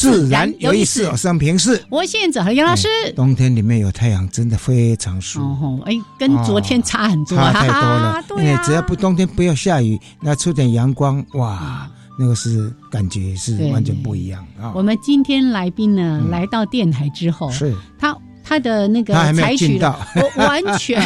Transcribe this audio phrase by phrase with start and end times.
[0.00, 1.06] 自然有意思。
[1.10, 2.88] 我是平视，我现在和杨老师。
[3.14, 5.78] 冬天里面有太阳，真的非常舒服。
[5.84, 8.24] 哎，跟昨天差很多，差太多了。
[8.38, 11.86] 因为只要不冬天不要下雨，那出点阳光，哇，
[12.18, 14.72] 那个是感觉是完全不一样啊。
[14.74, 18.16] 我们今天来宾呢，来到电台之后，是他。
[18.42, 21.00] 他的那个采取，我完全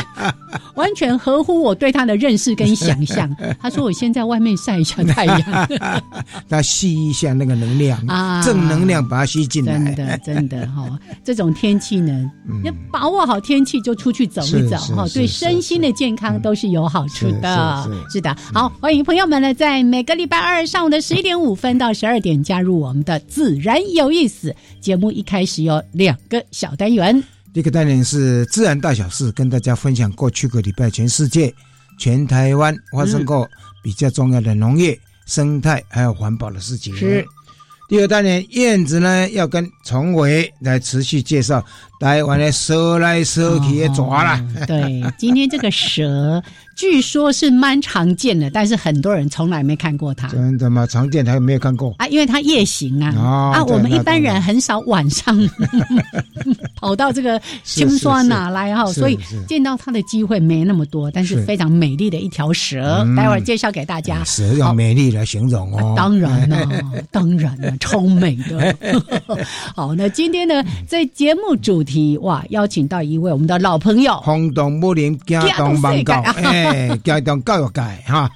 [0.75, 3.35] 完全合乎我对他的认识跟想象。
[3.61, 5.69] 他说：“我先在外面晒一下太阳，
[6.49, 12.31] 他吸一下那个能量啊，正能量把它吸进来。”真的，真的哈，这种天气呢，
[12.65, 17.89] 要把握好天气就出去走一走哈，对身心的健康都是有好处的。
[18.11, 25.11] 是的，好，欢迎朋友们呢，在每个礼拜二上午的十一点五分到十二点加入我们的自然有意思节目。
[25.11, 27.23] 一开始有两个小单元。
[27.55, 31.55] 第一个单元是自然大小事，跟大家分享过去个礼拜全世界、
[31.97, 33.49] 全台湾发生过
[33.81, 36.97] 比较重要的农业、生态还有环保的事情。
[36.97, 37.25] 是。
[37.89, 41.65] 第二单元燕子呢，要跟崇伟来持续介绍
[42.01, 44.45] 台湾的蛇来蛇去的抓啦。
[44.67, 46.43] 对，今天这个蛇。
[46.77, 50.29] 据说是蛮常见的，但是很多人从来没看过它。
[50.29, 50.87] 真的吗？
[50.87, 52.07] 常见，他没有看过啊？
[52.09, 53.15] 因为它夜行啊
[53.55, 53.65] 啊！
[53.65, 55.37] 我们一般人很少晚上
[56.77, 61.11] 跑到这个青山哪来哈，所以见到它的机会没那么多。
[61.11, 64.23] 但是非常美丽的一条蛇，待会儿介绍给大家。
[64.25, 66.67] 蛇用美丽来形容哦，当然了，
[67.11, 68.77] 当然了， 超美的。
[69.75, 76.13] 好，那今天呢，在节目主题哇，邀请到一位我们的老朋友，轰动武林，惊动万国。
[76.15, 76.64] 哎，
[77.05, 78.31] 教育教育界哈，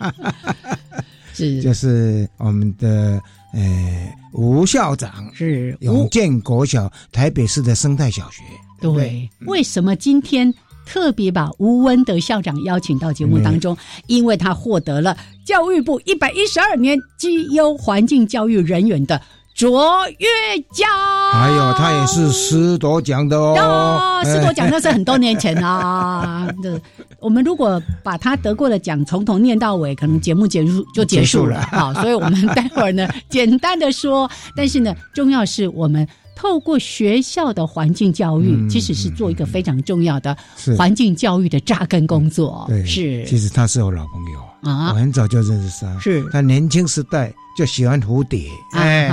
[1.33, 3.21] 是就是我们的
[3.53, 8.43] 呃吴校长是永建国小台北市的生态小学。
[8.81, 10.53] 对，为什么今天
[10.87, 13.77] 特别把吴文德校长邀请到节目当中？
[14.07, 19.21] 因为他获得了教育部一百一十二年绩优环境教育人员的。
[19.59, 20.29] 卓越
[20.73, 20.89] 奖，
[21.33, 24.23] 还有他也是师铎奖的哦。
[24.25, 26.49] 师铎奖那是很多年前啊。
[27.19, 31.67] 我们如果把他得过的奖从头念到尾，可能节目结束就结束了。
[31.73, 40.37] 好，所以我们待会儿呢，简单的说，但是呢，重要是我们透过学校的环境教育，其实是做一个非常重要的
[40.77, 42.65] 环境教育的扎根工作。
[42.69, 43.25] 对，是。
[43.25, 45.99] 其实他是我老朋友啊，我很早就认识他。
[45.99, 47.35] 是他年轻时代。
[47.57, 49.09] 就喜欢蝴蝶，哎，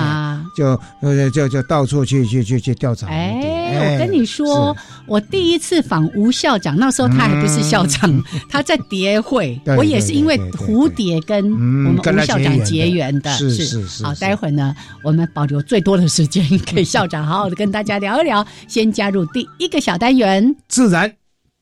[0.56, 3.08] 就就就就到处去去去去调查。
[3.08, 13.32] 哎，我跟你说，我第一次访吴校长，那时候他还不是校长， 他在蝶会，我也是因为蝴蝶跟我们吴校长结缘的。
[13.34, 14.04] 是是是。
[14.04, 14.74] 好，待会儿呢，
[15.04, 18.46] 我们保留最多的时间 给校长好好的跟大家聊一聊。
[18.68, 21.14] 先加入第一个小单元：自然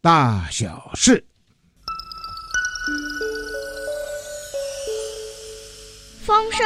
[0.01, 1.23] 大小事。
[6.25, 6.65] 风声、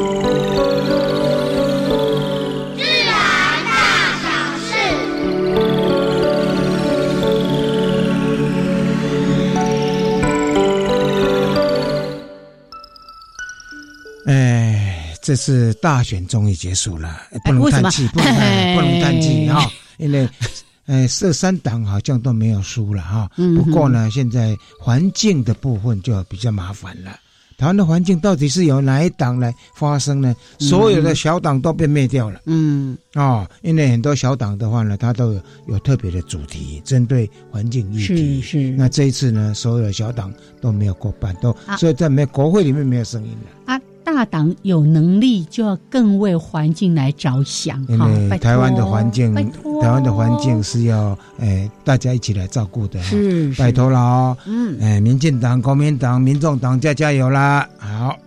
[15.21, 20.27] 这次大选终于结束了， 不能叹气，不能不能叹气哈，因为，
[20.87, 23.29] 呃，这三党好像都没有输了哈。
[23.35, 27.15] 不过呢，现在环境的部分就比较麻烦了。
[27.57, 30.35] 台湾的环境到底是由哪一党来发生呢？
[30.57, 32.41] 所有的小党都被灭掉了。
[32.47, 38.41] 嗯，啊，因为很多小党的话呢，它都有有特别的主题，针对环境议题。
[38.41, 38.71] 是是。
[38.71, 43.75] 那这一次呢，所有的小党都没有过半，都所以在没国会里面没有声音了。
[43.75, 43.79] 啊。
[44.03, 47.99] 大党有能力就要更为环境来着想，因
[48.29, 49.33] 为台湾的环境，
[49.81, 57.67] 台湾的环境是要诶大家一起来照顾的，是拜托了哦，嗯，诶，民进党、国民党、民众党加加油啦！
[57.77, 58.17] 好，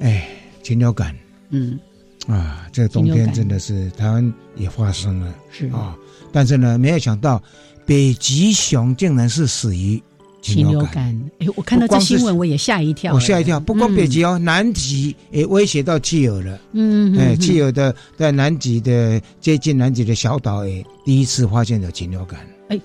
[0.00, 0.28] 哎，
[0.62, 1.14] 禽流感，
[1.50, 1.78] 嗯，
[2.26, 5.66] 啊，这个冬天真的是台湾也发生了，是。
[5.68, 5.96] 啊，
[6.32, 7.42] 但是呢，没有想到
[7.86, 10.02] 北极熊竟然是死于。
[10.40, 13.60] 禽流感，哎，我看到这新闻我也吓一跳，我吓一跳。
[13.60, 16.58] 不光北极哦，南极也威胁到企鹅了。
[16.72, 22.40] 嗯，哎，企鹅的在南极的接近南极的小岛，哎，第一次发现了禽流感。
[22.68, 22.80] 哎，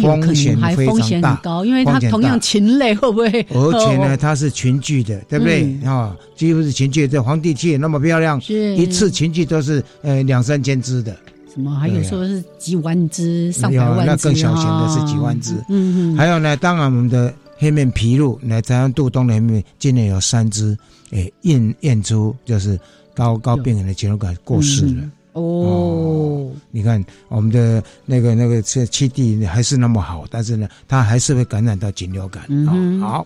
[0.00, 3.46] 风险非常大，高，因为它同样禽类会不会？
[3.50, 5.78] 而且呢，它是群聚的，对不对？
[5.84, 7.06] 啊，几乎是群聚。
[7.06, 11.14] 这皇帝企鹅那么漂亮，一次群聚都是呃两三千只的。
[11.54, 11.74] 什么？
[11.78, 15.54] 还有说是几万只、上百万只那更小型的是几万只。
[15.68, 16.16] 嗯嗯。
[16.16, 20.76] 还有呢，当然我们的黑面琵鹭，来台湾渡冬的黑面，今年有三只，
[21.10, 22.78] 诶，验验出就是
[23.14, 25.04] 高高病人的禽流感过世了。
[25.34, 26.50] 哦。
[26.72, 32.42] 你看我们的那个那个这气地还是那么好，但是呢，它还是会感染到禽流感。
[32.48, 33.24] 嗯好。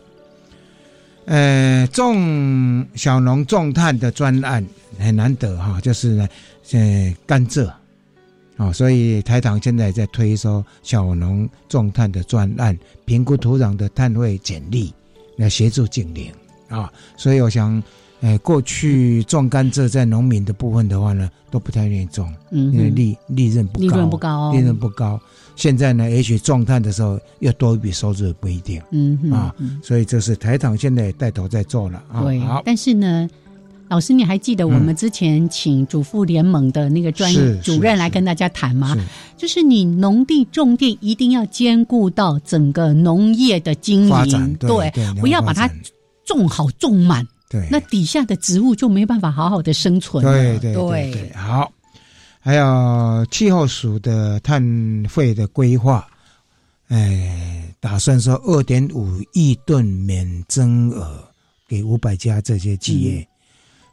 [1.24, 4.64] 呃，种小农种炭的专案
[4.98, 6.28] 很难得哈，就是呢，
[6.72, 7.70] 呃，甘蔗。
[8.58, 14.92] 哦，所以台糖现在在推说小农种碳的专案，评估土壤的碳汇减力，
[15.36, 16.32] 来协助净零
[16.68, 16.92] 啊。
[17.16, 17.80] 所以我想，
[18.20, 25.20] 呃，过去种甘蔗在农民的部分的话呢，都不太愿意种，嗯，因为利利润不高，利润不高，利润不高。
[25.54, 29.54] 现在呢，也许种炭的时候要多一笔收入不一定，嗯啊。
[29.82, 32.22] 所以这是台糖现在带头在做了啊。
[32.24, 33.30] 对，但是呢。
[33.88, 38.94] 老师，你还记得我们之前请主妇联盟的那个专业主任来跟大家谈吗？
[39.36, 45.70] 就是你农地种地一定要兼顾到整个农业的经营，对，不要把它
[46.26, 50.22] 种好种满，对，那底下的植物就没办法好好的生存。
[50.22, 51.72] 对对对，好，
[52.40, 54.62] 还有气候署的碳
[55.08, 56.06] 费的规划，
[56.88, 61.24] 哎，打算说二点五亿吨免增额
[61.66, 63.26] 给五百家这些企业。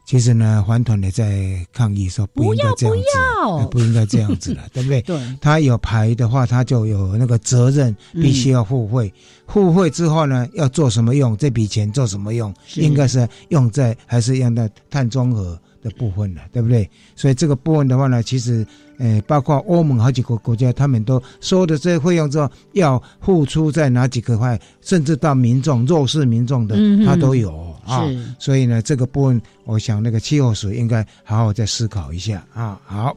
[0.06, 5.02] 其实呢，环团也在抗议说不应该这样子，不应该这样子了， 对不对？
[5.02, 9.12] 对，他有牌的话，他就有那个责任，必须要付费。
[9.48, 11.36] 付费之后呢，要做什么用？
[11.36, 12.54] 这笔钱做什么用？
[12.76, 16.88] 应该是用在还是用在碳中和的部分了，对不对？
[17.16, 18.64] 所以这个部分的话呢，其实。
[18.98, 26.74] 诶，包括欧盟好几个国家，他们都收的这些费用之后，要付出在哪几个块，甚至到民众弱势民众的，
[27.04, 28.04] 他都有啊。
[28.38, 32.80] 所以呢，这个部分，我想那个气候署应该好好再思考一下啊。
[32.84, 33.16] 好，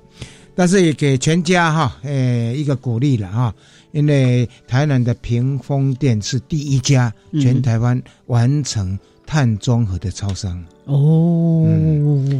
[0.56, 3.54] 但是也给全家哈，诶，一个鼓励了啊。
[3.92, 7.12] 因为台南的屏风店是第一家
[7.42, 11.66] 全台湾完成碳中和的超商哦，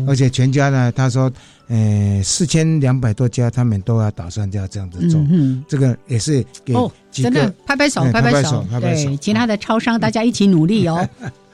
[0.08, 1.32] 而且全家呢，他说。
[1.72, 6.74] 呃，四千两百多家，他们都要打算要这样子做，嗯这个也是给
[7.12, 11.08] 真的拍拍手，拍拍手，对，其他的超商大家一起努力哦。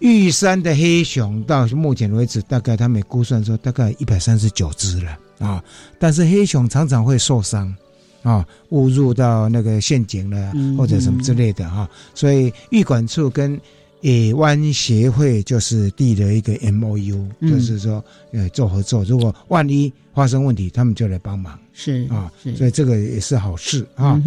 [0.00, 5.62] 玉山的黑熊到目前为止，大概他们估算说大概一百三十九只了啊，
[5.98, 7.74] 但是黑熊常常会受伤
[8.22, 13.60] 啊，误入到那个陷阱了或者什么之类的哈，所以玉管处跟。
[14.02, 21.58] 野湾协会就是缔了一个 M O U，就是说呃做合作，如果万一发生问题，他们就来帮忙。
[21.72, 24.22] 是啊，所以这个也是好事啊。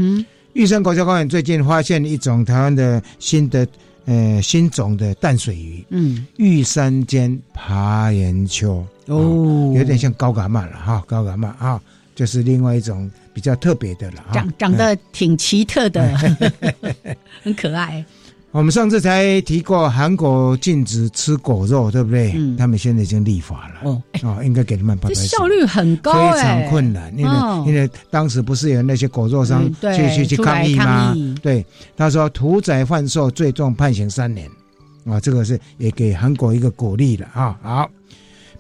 [0.54, 3.66] 玉山国家公园最近发现一种台湾的新的
[4.10, 11.80] 呃新种的淡水鱼，嗯，玉山间爬岩鳅哦，有点像高蛤蟆了哈，高蛤蟆啊，
[12.16, 16.18] 就是另外一种比较特别的了，长长得挺奇特的，
[17.44, 18.04] 很可爱。
[18.52, 22.34] 我们上次才提过，韩国禁止吃狗肉，对不对？
[22.36, 23.76] 嗯，他们现在已经立法了。
[23.84, 27.14] 哦，哦，应该给他们拍拍效率很高，非常困难。
[27.16, 27.32] 因为
[27.68, 31.16] 因为当时不是有那些狗肉商去去去抗议吗？
[31.44, 31.64] 对，
[31.96, 34.50] 他说屠宰贩售最重判刑三年。
[35.06, 37.58] 啊，这个是也给韩国一个鼓励了啊。
[37.62, 37.90] 好，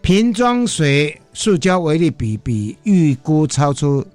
[0.01, 4.05] 瓶装水塑胶微粒比比预估超出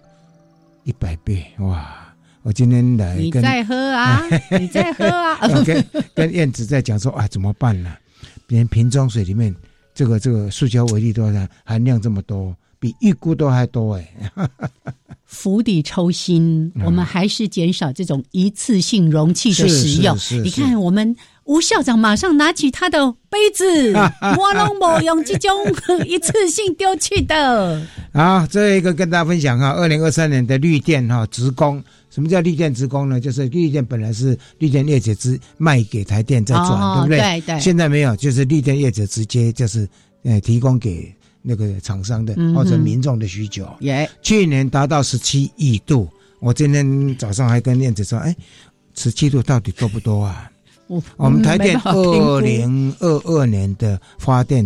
[0.84, 1.96] 一百倍，哇！
[2.44, 4.22] 我今天来，你在喝啊？
[4.60, 5.38] 你在喝啊？
[5.64, 5.84] 跟
[6.14, 7.90] 跟燕子在讲说啊，怎么办呢？
[8.48, 9.52] 连瓶装水里面
[9.94, 14.30] 这个这个塑胶微粒多少含量这么多，比预估都还多哎。
[15.24, 20.14] 釜底抽薪，我们还是减少这种一次性容器的使用。
[20.44, 25.50] 你看，我们吴校长马上拿起他的杯子，我拢无用这种
[26.06, 27.82] 一次性丢弃的。
[28.12, 31.82] 好，这一个跟大家分享哈，二零二三年的绿电哈职工。
[32.14, 33.18] 什么叫绿电职工呢？
[33.18, 37.18] 就是绿电本来是绿电业者直卖给台电再转，对不对？
[37.18, 37.60] 对对。
[37.60, 39.88] 现在没有，就是绿电业者直接就是
[40.22, 43.68] 呃提供给那个厂商的或者民众的需求。
[43.80, 46.08] 耶，去年达到十七亿度。
[46.38, 48.32] 我今天早上还跟燕子说，哎，
[48.94, 50.48] 十七度到底多不多啊？
[50.86, 54.64] 我我们台电二零二二年的发电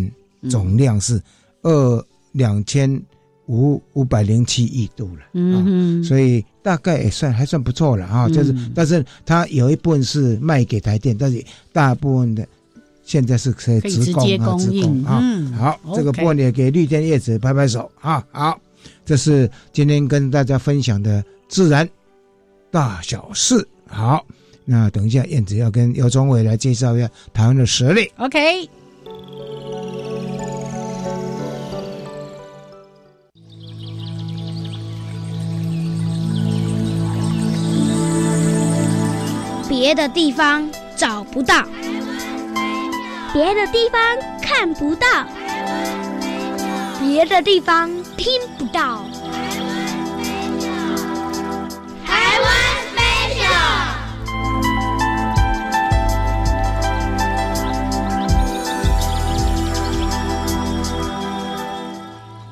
[0.51, 1.19] 总量是
[1.63, 3.03] 二两千。
[3.49, 8.29] 五五百零七亿度了，嗯，所以大概也算还算不错了啊。
[8.29, 12.47] 就是，但是它有一部分是卖给台电，但是大部分的
[13.05, 15.23] 现在是可以直供啊，直供啊。
[15.57, 18.23] 好，这个部分也给绿电叶子拍拍手啊。
[18.31, 18.61] 好，
[19.05, 21.89] 这是今天跟大家分享的自然
[22.71, 23.67] 大小事。
[23.87, 24.23] 好，
[24.67, 28.11] 那等一下燕子要跟姚宗伟来介绍一下台湾的实力。
[28.19, 28.69] OK。
[39.89, 41.65] 别的地方找不到，
[43.33, 43.99] 别的地方
[44.43, 45.07] 看不到，
[47.01, 48.27] 别的地方听
[48.59, 49.03] 不到。
[52.07, 52.53] 台湾
[52.95, 53.01] 飞
[53.37, 53.49] 鸟。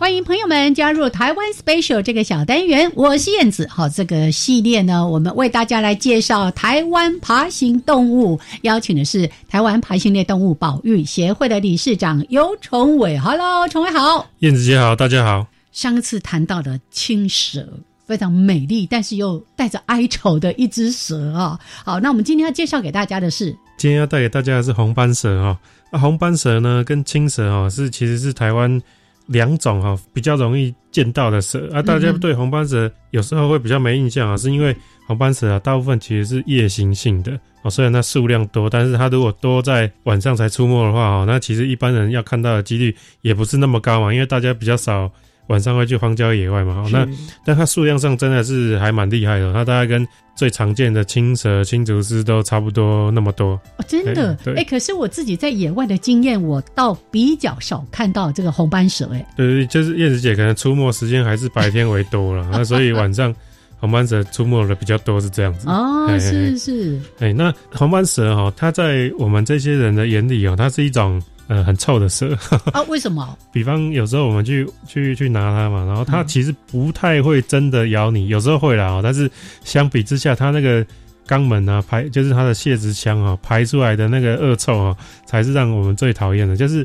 [0.06, 3.66] 欢迎朋友们加入台湾 Special 这个小单元，我是燕子。
[3.68, 13.18] 好，这个系列呢，我们为大家来介绍台湾爬行动物，邀请的是台湾爬行类动物保育协会的理事长尤崇伟。
[13.18, 15.44] Hello，崇伟好，燕子姐好，大家好。
[15.72, 17.68] 上次谈到的青蛇，
[18.06, 21.58] 非常美丽，但是又带着哀愁的一只蛇啊。
[21.84, 23.46] 好，那我们今天要介绍给大家的是，
[23.76, 25.58] 今天要带给大家的是红斑蛇哈。
[25.90, 28.80] 那红斑蛇呢，跟青蛇哈是其实是台湾。
[29.26, 34.74] 两种哈比较容易见到的蛇啊，大家对红斑蛇有时候会比较没印象啊，是因为
[35.06, 45.10] 红斑蛇啊大部分其实是夜行性的哦，虽然它数量多，但是它如果多在晚上才出没的话哦，那其实一般人要看到的几率也不是那么高嘛，因为大家比较少。
[45.48, 46.84] 晚上会去荒郊野外嘛？
[46.90, 47.06] 那
[47.44, 53.52] 但它数量上真的是还蛮厉害的，它大概跟最常见的青蛇、青竹丝都差不多那么多。
[53.78, 54.36] 哦，真的？
[54.56, 59.08] 哎，可是我自己在野外的经验，我倒比较少看到这个红斑蛇。
[59.12, 63.34] 哎，对，就是燕子姐可能出没时间还是白天为多了， 那所以晚上
[63.78, 65.68] 红斑蛇出没的比较多是这样子。
[65.68, 67.00] 哦，是是。
[67.20, 71.22] 哎，那红斑蛇哈，它在我们这些人的眼里哦，它是一种。
[71.48, 72.36] 呃，很臭的蛇
[72.74, 72.82] 啊？
[72.88, 73.38] 为什么？
[73.52, 78.98] 比方有时候我们去去去拿它嘛，然后它其实不太会真的咬你，有时候会啦。
[79.00, 79.30] 但是
[79.62, 80.84] 相比之下，它那个
[81.28, 86.56] 肛门啊排，就是它的泄殖腔啊排出来的那个恶臭啊，才是让我们最讨厌的。
[86.56, 86.84] 就是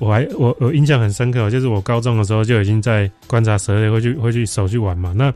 [0.00, 5.12] 我还我我印象很深刻，就是我高中的时候就已经在观察蛇类，会去会去手去玩嘛。
[5.16, 5.32] 那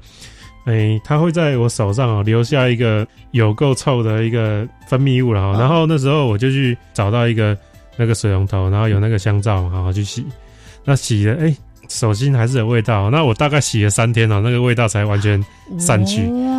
[0.64, 5.52] 哎，它会在我手上啊留下一个有够臭的一个分泌物了。
[5.60, 7.56] 然后那时候我就去找到一个。
[7.96, 10.24] 那个水龙头，然后有那个香皂，好好去洗。
[10.84, 11.56] 那洗了，哎，
[11.88, 13.08] 手心还是有味道。
[13.10, 15.42] 那我大概洗了三天哦，那个味道才完全
[15.78, 16.26] 散去。
[16.26, 16.52] 哇！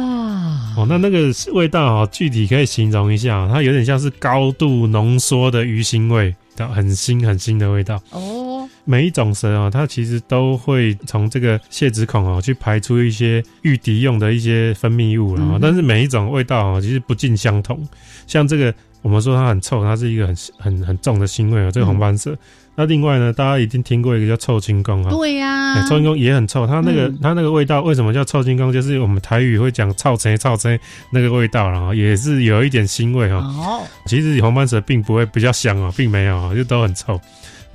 [0.77, 8.01] 哦，那那个味道啊，具体可以形容一下，它有点像是高度浓缩的鱼腥味，很腥很腥的味道。
[8.11, 8.67] 哦。
[8.83, 15.59] 每一种蛇啊，它其实都会从这个泄殖孔哦去排出一些御敌用的一些分泌物了。
[15.61, 17.87] 但是每一种味道啊，其实不尽相同。
[18.25, 18.73] 像这个。
[19.05, 21.69] 我们说它很臭，它是一个很很很重的腥味啊。
[21.69, 22.35] 这个红斑蛇，
[22.73, 25.11] 那另外呢，大家一定听过一个叫臭青公啊。
[25.11, 26.65] 对呀，臭青公也很臭。
[26.65, 28.73] 它那个它那个味道，为什么叫臭青公？
[28.73, 30.79] 就是我们台语会讲臭贼臭贼
[31.11, 33.35] 那个味道然后也是有一点腥味哈。
[33.35, 37.21] 哦，其实红斑蛇并不会比较香啊，并没有，就都很臭。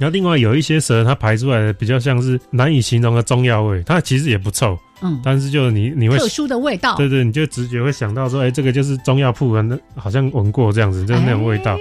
[0.00, 4.76] 然后另外有一些蛇，它排出来的比较像是难以形容的中药味，它其实也不臭。
[5.02, 11.78] 嗯，但是就你你会特殊的味道，对对，你就直觉会想到说，哎，这个就是中药铺那好像闻过这样子，就是那种味道，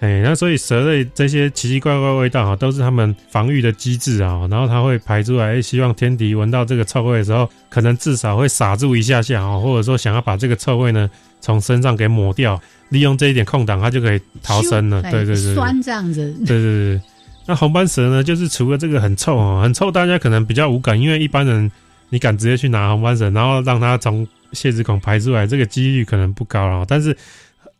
[0.00, 17.00] 哎，那所以蛇类这些奇奇怪怪味道哈，都是他们防御的机制啊，然后它会排出来，希望天敌闻到这个臭味的时候，可能至少会傻住一下下啊，或者说想要把这个臭味呢从身上给抹掉，利用这一点空档，它就可以逃生了，对对对，酸这样子，对对对，
[17.46, 21.70] 那红斑蛇呢，就是除了这个很臭啊，很臭，大家可能比较无感，因为一般人。
[22.14, 26.84] 你敢直接去拿红斑蛇，然后让它从泄殖孔排出来，这个几率可能不高了。
[26.86, 27.16] 但是，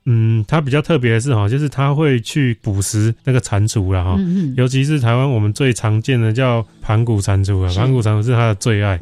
[0.07, 4.19] 嗯，它比较特别的是哈，就是它会去捕食那个蟾蜍了哈。
[4.57, 8.99] 尤其是台湾我们最常见的叫盘古蟾蜍啊，盘古蟾蜍是它的最爱。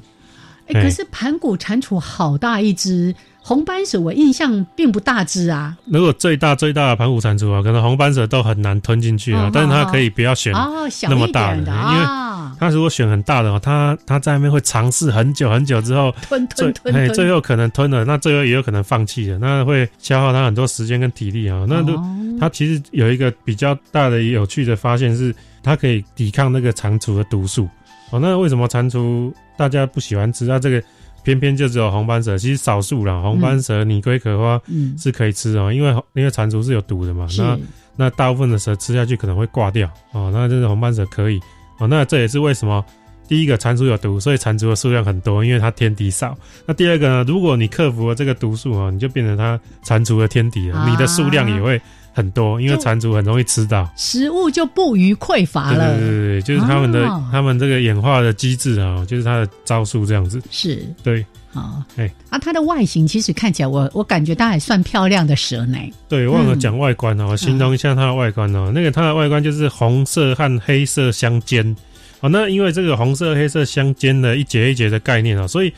[0.67, 5.77] 哎，可是盘古蟾蜍好大一只，红斑蛇我印象并不大只啊。
[5.87, 9.51] 如果最大最大的盘古蟾蜍啊，可能红斑蛇都很难吞进去啊。
[9.53, 12.21] 但是它可以不要选那么大的，因为。
[12.59, 21.65] 它如果选很大的，话，它它在那边会尝试很久很久之后，吞吞吞，哎，最后可能吞了，那最后也有可能放弃了，那会消耗它很多时间跟体力啊。
[21.67, 21.99] 那都
[22.39, 27.67] 它其实有一个比较大的有趣的发现是，它可以抵抗那个蟾蜍的毒素。
[28.11, 30.47] 哦，那为什么蟾蜍大家不喜欢吃？
[30.51, 30.83] 啊这个
[31.23, 34.61] 偏偏就只有红斑蛇，其实少数啦，红斑蛇、拟龟壳花
[34.99, 37.27] 是可以吃哦，因为因为蟾蜍是有毒的嘛。
[37.37, 37.59] 那
[37.97, 41.39] 那大部分的蛇吃下去可能会挂掉哦，那这是红斑蛇可以
[41.79, 41.87] 哦。
[41.87, 42.85] 那这也是为什么
[43.29, 46.37] 第一个蟾蜍有毒，所以蟾蜍的数量很多，因为它天敌少。
[46.67, 51.81] 那第二个呢，如果你克服了这个毒素啊，你就变成它蟾蜍的天敌了，你的数量也会。
[52.21, 55.97] 很多，因为蟾蜍很容易吃到食物，就不虞匮乏了。
[55.97, 60.41] 对对对，就是他们的他们这个演化的机制啊，就是它的招数这样子。
[60.51, 65.79] 是，对，好，哎，啊，它的外形其实看起来，我我感觉它还算漂亮的蛇呢。
[66.09, 68.71] 对，忘了讲外观哦，我形容一下它的外观哦。
[68.75, 71.75] 那个它的外观就是红色和黑色相间。
[72.21, 75.73] 哦，那因为这个红色黑色相间的一节一节的概念啊，所以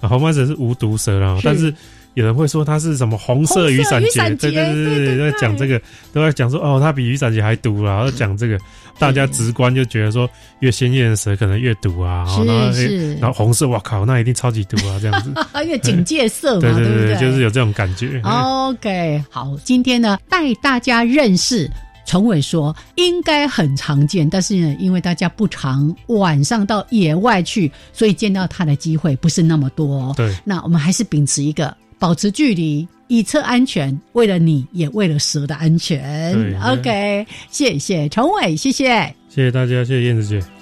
[0.00, 1.72] 红斑蛇是无毒蛇了，但是。
[2.16, 4.20] 有人会说它是什么红色雨伞节？
[4.36, 5.78] 对对对对，在讲这个
[6.14, 7.96] 都在讲说哦，它比雨伞节还毒啦。
[7.96, 8.58] 然后讲这个，
[8.98, 10.28] 大家直观就觉得说
[10.60, 12.24] 越鲜艳的蛇可能越毒啊。
[12.72, 13.14] 是是。
[13.16, 14.98] 然后红色，哇靠，那一定超级毒啊！
[14.98, 15.30] 这样子，
[15.62, 18.18] 因为警戒色嘛， 对对对，就是有这种感觉。
[18.24, 21.70] OK，好，今天呢带大家认识。
[22.06, 30.14] 陈伟说应该很常见，但是呢，因为大家不常晚上到野外去，所以见到它的机会不是那么多。
[30.16, 31.76] 对，那我们还是秉持一个。
[31.98, 33.98] 保持距离，以测安全。
[34.12, 36.34] 为了你，也为了蛇的安全。
[36.62, 40.55] OK，谢谢陈伟，谢谢，谢谢大家，谢谢燕子姐。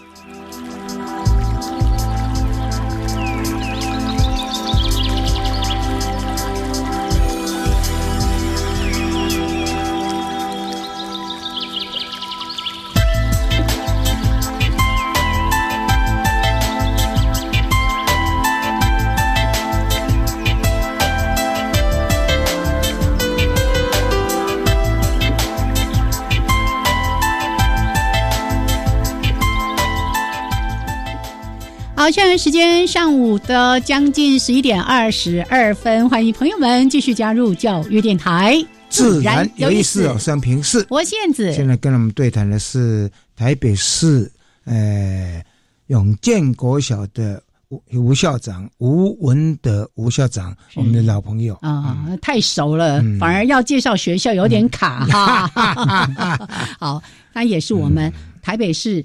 [32.14, 40.16] 现在时间上午的将近十一点二十二分，欢迎朋友们继续加入教育电台，自然有意思哦。
[40.16, 44.30] 三平市，我现子，现在跟我们对谈的是台北市
[44.65, 45.43] 呃
[45.89, 51.56] 永建国小的吴吴校长吴文德吴校长，我们的老朋友。
[51.62, 55.04] 啊，太熟了，反而要介绍学校有点卡。
[55.06, 55.50] 哈。
[56.78, 59.04] 好，他也是我们台北市。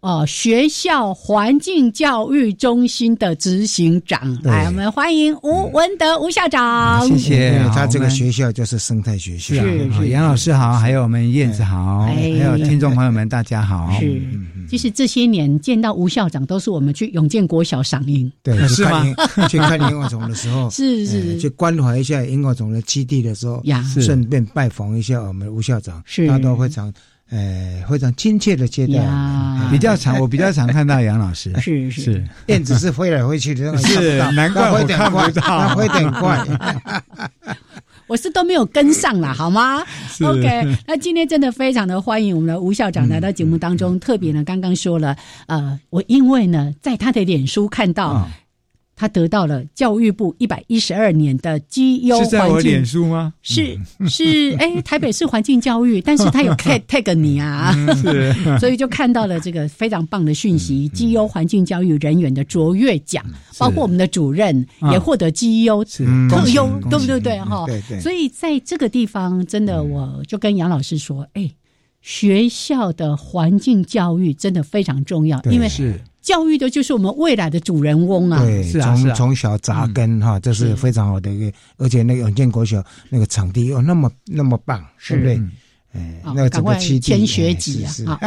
[0.00, 7.04] 哦，学校环境教育中心的执行长，来，我们欢迎吴文德吴校长。
[7.08, 9.56] 谢谢，他这个学校就是生态学校。
[9.56, 13.90] 是是，杨老师好，还有我们燕子好，还有听众朋友们大家好。
[13.98, 14.22] 是，
[14.70, 19.04] 其实这些年见到吴校长，都是我们去永建国小赏樱，对， 是吗？
[19.48, 26.92] 去看萤火虫的时候， 是是，去关怀一下萤火虫的基地的时候，呀，顺便拜访一下我们吴校长，是，他都非常。
[27.30, 28.94] 呃，非常亲切的接待，
[29.70, 35.28] 比较常， 我比较常看到杨老师，是是，燕子是飞来飞去的，是难怪会点快，
[35.74, 36.42] 会点快，
[38.08, 39.84] 我是都没有跟上了，好吗
[40.22, 45.14] ？OK，那今天真的非常的欢迎我们的吴校长来到节目当中，特别呢，刚刚说了，
[45.48, 48.26] 呃，我因为呢，在他的脸书看到。
[48.98, 53.32] 他得到了教育部一百一十二年的绩优环境，是在我脸书吗？
[53.42, 63.24] 是是，哎，台北市环境教育， 但是他有 tag tag 你啊，是， 所以就看到了这个非常棒的讯息，绩优环境教育人员的卓越奖，
[63.56, 67.20] 包括我们的主任也获得绩优特优，对不对？
[67.20, 68.00] 对哈，对对。
[68.00, 71.48] 所以在这个地方，真的，我就跟杨老师说，哎，
[72.02, 76.00] 学校的环境教育真的非常重要，因为是。
[76.28, 78.44] 教育的就是我们未来的主人翁啊！
[78.44, 85.40] 对，从从小扎根哈，这是非常好的一个，而且那个永建国小那个场地又那么那么棒，是不是？
[85.94, 88.18] 哎，那个整个基地，学籍啊？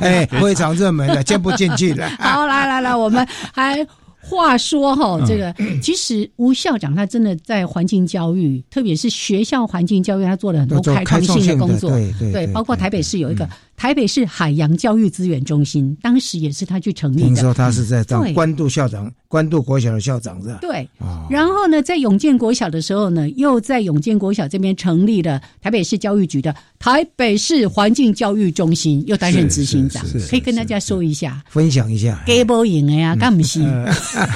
[0.00, 2.08] 哎， 非常热门的， 进不进去的。
[2.18, 3.86] 好，来来来，我们还。
[4.26, 11.90] 话说哈，这个其实吴校长他真的在环境教育，特别是学校环境教育，他做了很多开创性的工作。
[11.90, 17.26] 对对，包括台北市有一个台北市海洋教育资源中心，当时也是他去成立的。
[17.26, 20.58] 听说他是在当关渡校长，关渡国小的校长是吧？
[20.60, 20.88] 对。
[21.28, 30.04] 然后呢，在永建国小的时候呢，又在永建国小这边成立了台北市教育局的台北市环境教育中心，又担任执行长。
[30.30, 32.22] 可以跟大家说一下，分享一下。
[32.24, 33.60] 给波赢的呀，干不是？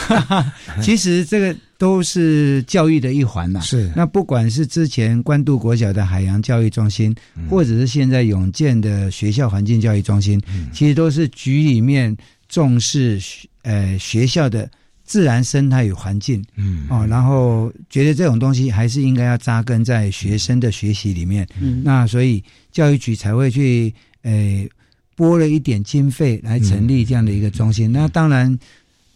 [0.82, 3.60] 其实这个都是教育的一环呐。
[3.60, 7.14] 是，那不管是之前关渡国小的海洋教育中心，
[7.48, 12.14] 或者是现在永建的学校环境教育中心，其实都是局里面
[12.48, 13.20] 重视
[13.62, 14.68] 呃学校的
[15.04, 16.86] 自然生态与环境，嗯。
[16.90, 21.46] 哦，然后觉得这种东西还是应该要扎根在学生的学习里面。
[21.60, 21.82] 嗯。
[21.84, 24.66] 那所以教育局才会去呃
[25.14, 27.90] 拨了一点经费来成立这样的一个中心。
[27.92, 28.58] 那当然，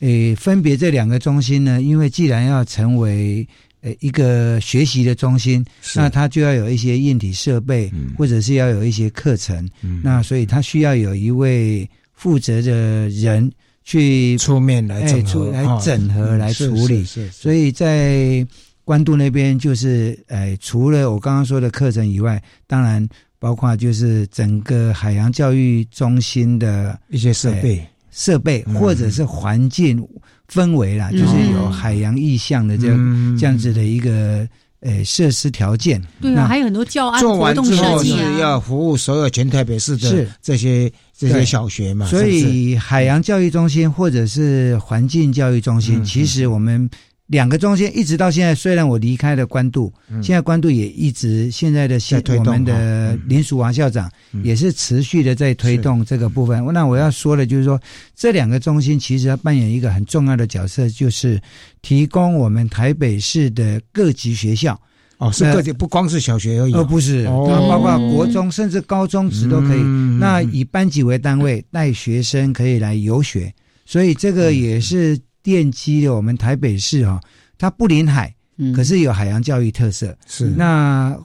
[0.02, 3.46] 呃，分别这两个中心呢，因为既然要成为
[3.82, 8.12] 呃一个学习的中心，那它就要有一些硬体设备，嗯。
[8.18, 9.64] 或者是要有一些课程。
[9.82, 10.00] 嗯。
[10.02, 13.48] 那所以它需要有一位负责的人
[13.84, 17.04] 去出面来哎整来哦整合来处理。
[17.04, 18.44] 所以在
[18.84, 28.74] 关渡那边，就是呃，除了我刚刚说的课程以外，当然包括就是整个海洋教育中心的一些设备，设备，嗯。
[28.74, 30.06] 或者是环境
[30.48, 31.18] 氛围啦，嗯。
[31.18, 33.36] 就是有海洋意向的这样、嗯。
[33.36, 34.46] 这样子的一个
[34.80, 36.00] 呃设施条件。
[36.20, 46.04] 对啊，还有很多教案做完活动之后是设计啊，要服务所有全台北市的这些这些小学嘛，所以海洋教育中心或者是环境教育中心，嗯。
[46.04, 46.88] 其实我们
[47.32, 50.22] 两个中心一直到现在，虽然我离开了官渡，嗯。
[50.22, 52.78] 现在官渡也一直现在的在推动我们的哈
[53.14, 54.44] 嗯林淑华校长嗯。
[54.44, 56.62] 也是持续的在推动这个部分。
[56.74, 57.80] 那我要说的就是说，
[58.14, 61.40] 这两个中心其实要扮演一个很重要的角色，就是
[61.80, 64.78] 提供我们台北市的各级学校，
[65.16, 69.80] 哦，是各级不光是小学而已，而不是包括国中甚至高中职都可以。
[69.80, 73.50] 嗯那以班级为单位，带学生可以来游学，
[73.86, 77.20] 所以这个也是奠基了我们台北市哈、
[77.58, 78.72] 它不临海，嗯。
[78.72, 80.16] 可是有海洋教育特色。
[80.26, 80.46] 是。
[80.56, 81.16] 那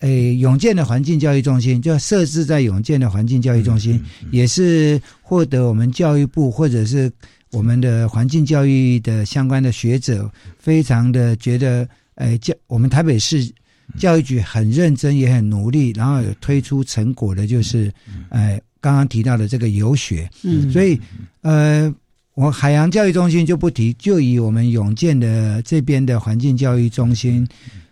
[0.00, 7.12] 诶，永健的环境教育中心就设置在永健的环境教育中心，也是获得我们教育部或者是
[7.52, 13.46] 我们的环境教育的相关的学者非常的觉得，诶，教我们台北市
[13.98, 17.92] 教育局很认真也很努力，然后有推出成果的，就是，
[18.30, 20.98] 呃，刚刚提到的这个游学，嗯，所以，
[21.42, 21.94] 呃，
[22.40, 27.46] 我海洋教育中心就不提，就以我们永健的这边的环境教育中心，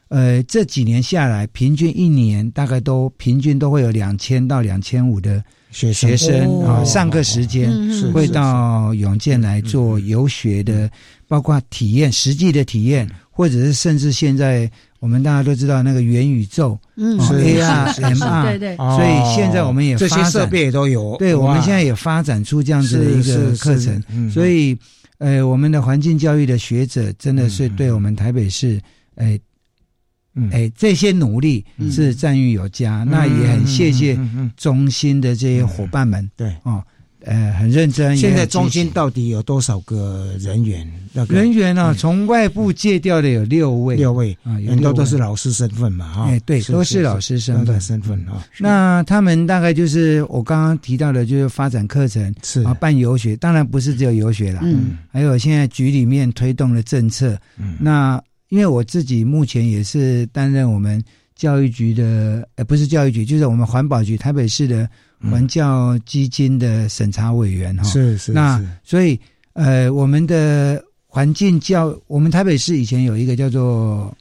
[0.09, 6.81] 呃，这几年下来，平均一年大概都平均都会有两千到两千五的学学生哦。
[6.81, 10.91] 啊、上课时间嗯是会到永健来做游学的，
[11.27, 13.07] 包括体验实际的体验，
[13.39, 17.17] 或者是甚至现在我们大家都知道那个元宇宙，嗯。
[17.21, 17.95] 是是 AR 是。
[17.95, 24.29] 是 MR 对对，哦所以现在我们也这些发设备也都有，对，我们现在也发展出这样子的一个课程，嗯。
[24.29, 24.77] 所以
[25.19, 28.81] 呃，我们的环境教育的学者真的是对我们台北市，
[29.15, 29.39] 哎
[30.35, 30.51] 嗯。
[30.51, 31.93] 哎这些努力嗯。
[31.93, 34.19] 是赞誉有加，那也很谢谢
[34.57, 36.53] 中心的这些伙伴们，对。
[36.65, 36.83] 哦，
[37.29, 38.17] 呃，很认真。
[38.17, 40.91] 现在中心到底有多少个人员？
[41.13, 41.97] 那个人员呢，嗯。
[41.97, 47.79] 从外部借调的有六位，六位，啊，很多都是老师身份嘛，哈，哎对都是老师身份。
[47.79, 48.43] 身份啊。
[48.59, 52.63] 那他们大概就是我刚刚提到的，就是发展课程是。
[52.63, 54.97] 啊，办游学，当然不是只有游学啦，嗯。
[55.13, 57.39] 还有现在局里面推动的政策。
[57.59, 57.77] 嗯。
[57.79, 61.03] 那因为我自己目前也是担任我们
[61.37, 64.89] 教育局的，呃，不是教育局，就是我们环保局台北市的
[65.23, 69.19] 环教基金的审查委员哈、是是那所以
[69.55, 74.17] 呃，我们的环境教，我们台北市以前有一个叫做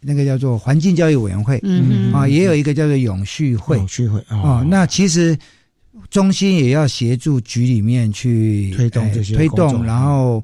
[0.00, 3.76] 那个叫做环境教育委员会、嗯啊，也有一个叫做永续会。
[3.76, 5.36] 永续会哦，那其实
[6.08, 9.72] 中心也要协助局里面去推动这些工作。
[9.72, 10.42] 动，然后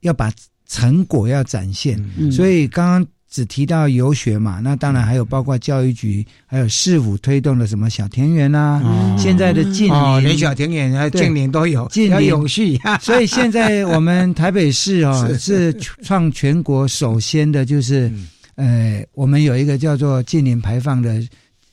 [0.00, 0.32] 要把
[0.68, 1.98] 成果要展现。
[2.16, 2.30] 嗯。
[2.30, 9.16] 所以刚刚只提到游学嘛，那当然还有包括教育局，还有市府推动的什么小田园啦、哦。
[9.18, 12.28] 现在的近哦，连小田园还对近邻都有，要近邻。
[12.28, 15.74] 永续， 所以现在我们台北市哦 是。
[16.04, 18.28] 创全国首先的，就是嗯。
[18.54, 21.20] 呃，我们有一个叫做近邻排放的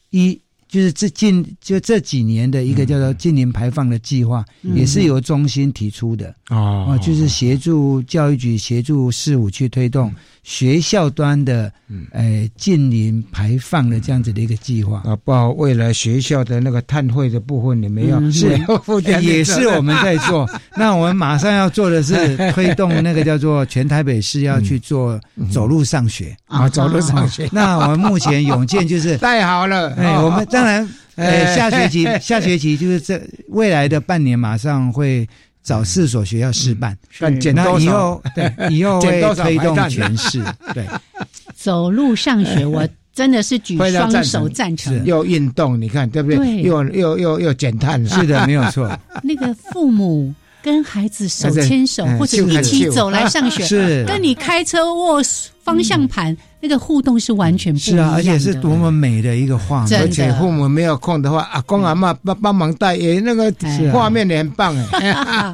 [0.10, 0.41] 一。
[0.71, 4.74] 就是这近就这几年的一个叫做近零排放的计划，嗯。
[4.74, 6.34] 也是由中心提出的。
[6.50, 6.88] 哦。
[6.88, 10.10] 哦，就是协助教育局、协助市府去推动
[10.43, 12.06] 学校端的嗯。
[12.12, 15.01] 呃近零排放的这样子的一个计划。
[15.06, 18.58] 啊，包括未来学校的那个碳汇的部分，你们要嗯是。
[19.06, 20.49] 要也是我们在做。
[20.75, 25.19] 那我们马上要做的是 推动那个叫做全台北市要去做
[25.51, 26.36] 走路上学。
[26.45, 31.56] 啊，走路上学，那我们目前永健就是， 太好了，哎，哦我们当然，呃，哎。
[31.56, 35.27] 下学期下学期就是这未来的半年马上会
[35.63, 36.97] 找四所学校试办。
[37.19, 40.43] 但减那多少以后，对， 以后会推动全市。
[40.74, 40.86] 对，
[41.56, 45.04] 走路上学， 我真的是举双手赞成。
[45.06, 46.38] 又运动，你看对不对？
[46.38, 48.89] 对又又又又减碳，是的，没有错。
[49.21, 55.21] 那个父母跟孩子手牵手，哎或者一起走来上学，是跟你开车握
[55.63, 60.00] 方向盘，那个互动是完全不是啊，而且是多么美的一个画面。
[60.00, 63.52] 而且父母没有空的话，阿公阿妈帮帮忙带，也那个
[63.91, 64.88] 画面也很棒哎。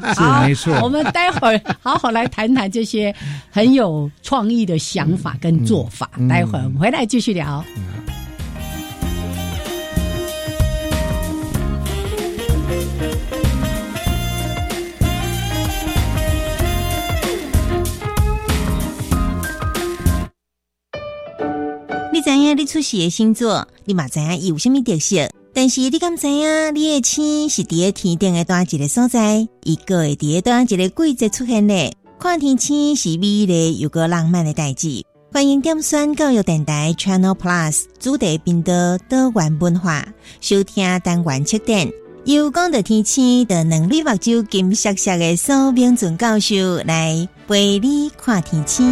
[0.14, 0.78] 是 没错。
[0.84, 3.14] 我们待会儿好好来谈谈这些
[3.50, 6.10] 很有创意的想法跟做法。
[6.30, 7.64] 待会儿我们回来继续聊。
[22.28, 25.30] 知影你出世的星座，你嘛知影伊有虾米特色？
[25.54, 29.48] 但是你敢知影你的星是伫个天顶的哪一个所在？
[29.64, 31.90] 一个会伫个哪一个季节出现呢？
[32.20, 35.06] 看天星是美丽又个浪漫的代志。
[35.32, 38.74] 欢迎点选教育电台 Channel Plus 主题频道
[39.10, 40.06] 多元文化，
[40.42, 41.90] 收听单元七点。
[42.26, 48.84] 由讲的天气的能力目睭金色色的苏炳准教授来陪你看天气。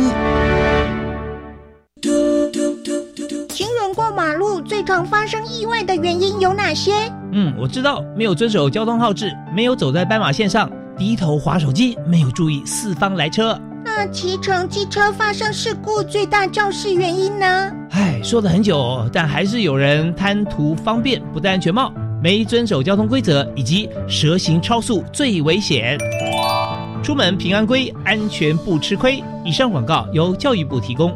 [4.66, 6.92] 最常发生意外的原因有哪些？
[7.32, 13.60] 嗯，我知道，没有遵守交通号志，没有走在斑马线上，低头划手机，没有注意四方来车。
[13.84, 17.72] 那骑乘机车发生事故最大肇事原因呢？
[17.92, 25.96] 唉，说了很久，但还是有人贪图方便，不戴安全帽，没遵守交通规则，以及蛇行超速最危险。
[27.04, 29.24] 出门平安归，安全不吃亏。
[29.44, 31.16] 以上广告由教育部提供。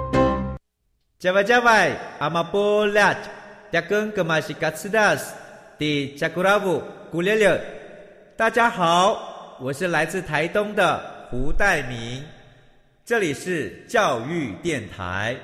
[1.21, 3.15] 加外加外，阿玛波拉，
[3.71, 5.35] 扎根格玛西卡斯达斯，
[5.77, 6.81] 的加古拉布
[7.11, 7.61] 古列列。
[8.35, 12.23] 大家好，我是来自台东的胡代明，
[13.05, 15.35] 这里是教育电台。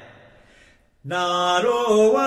[1.04, 2.24] 那罗哇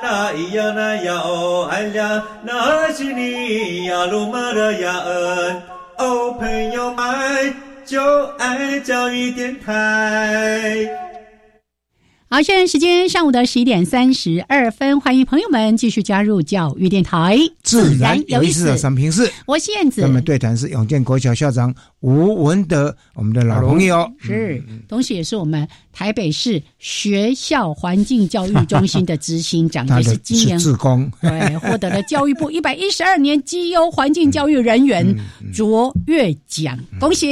[0.00, 5.62] 那咿呀那呀哦哎呀，那是你呀鲁玛的呀恩
[5.98, 11.03] 哦，朋友们就爱教育电台。
[12.34, 18.64] 好，现在时间上午的十一点三十二分，欢迎朋友们继续加入教育电台，自然有意思。
[18.64, 20.00] 的三平四，我是燕子。
[20.00, 35.06] 那么对谈是永健国小校长吴文德，我们的老朋友，是，同时也是我们台北市学校环境教育中心的执行长，也是今年自工，对，获得了教育部一百一十二年绩优环境教育人员
[35.54, 37.30] 卓越奖，恭喜，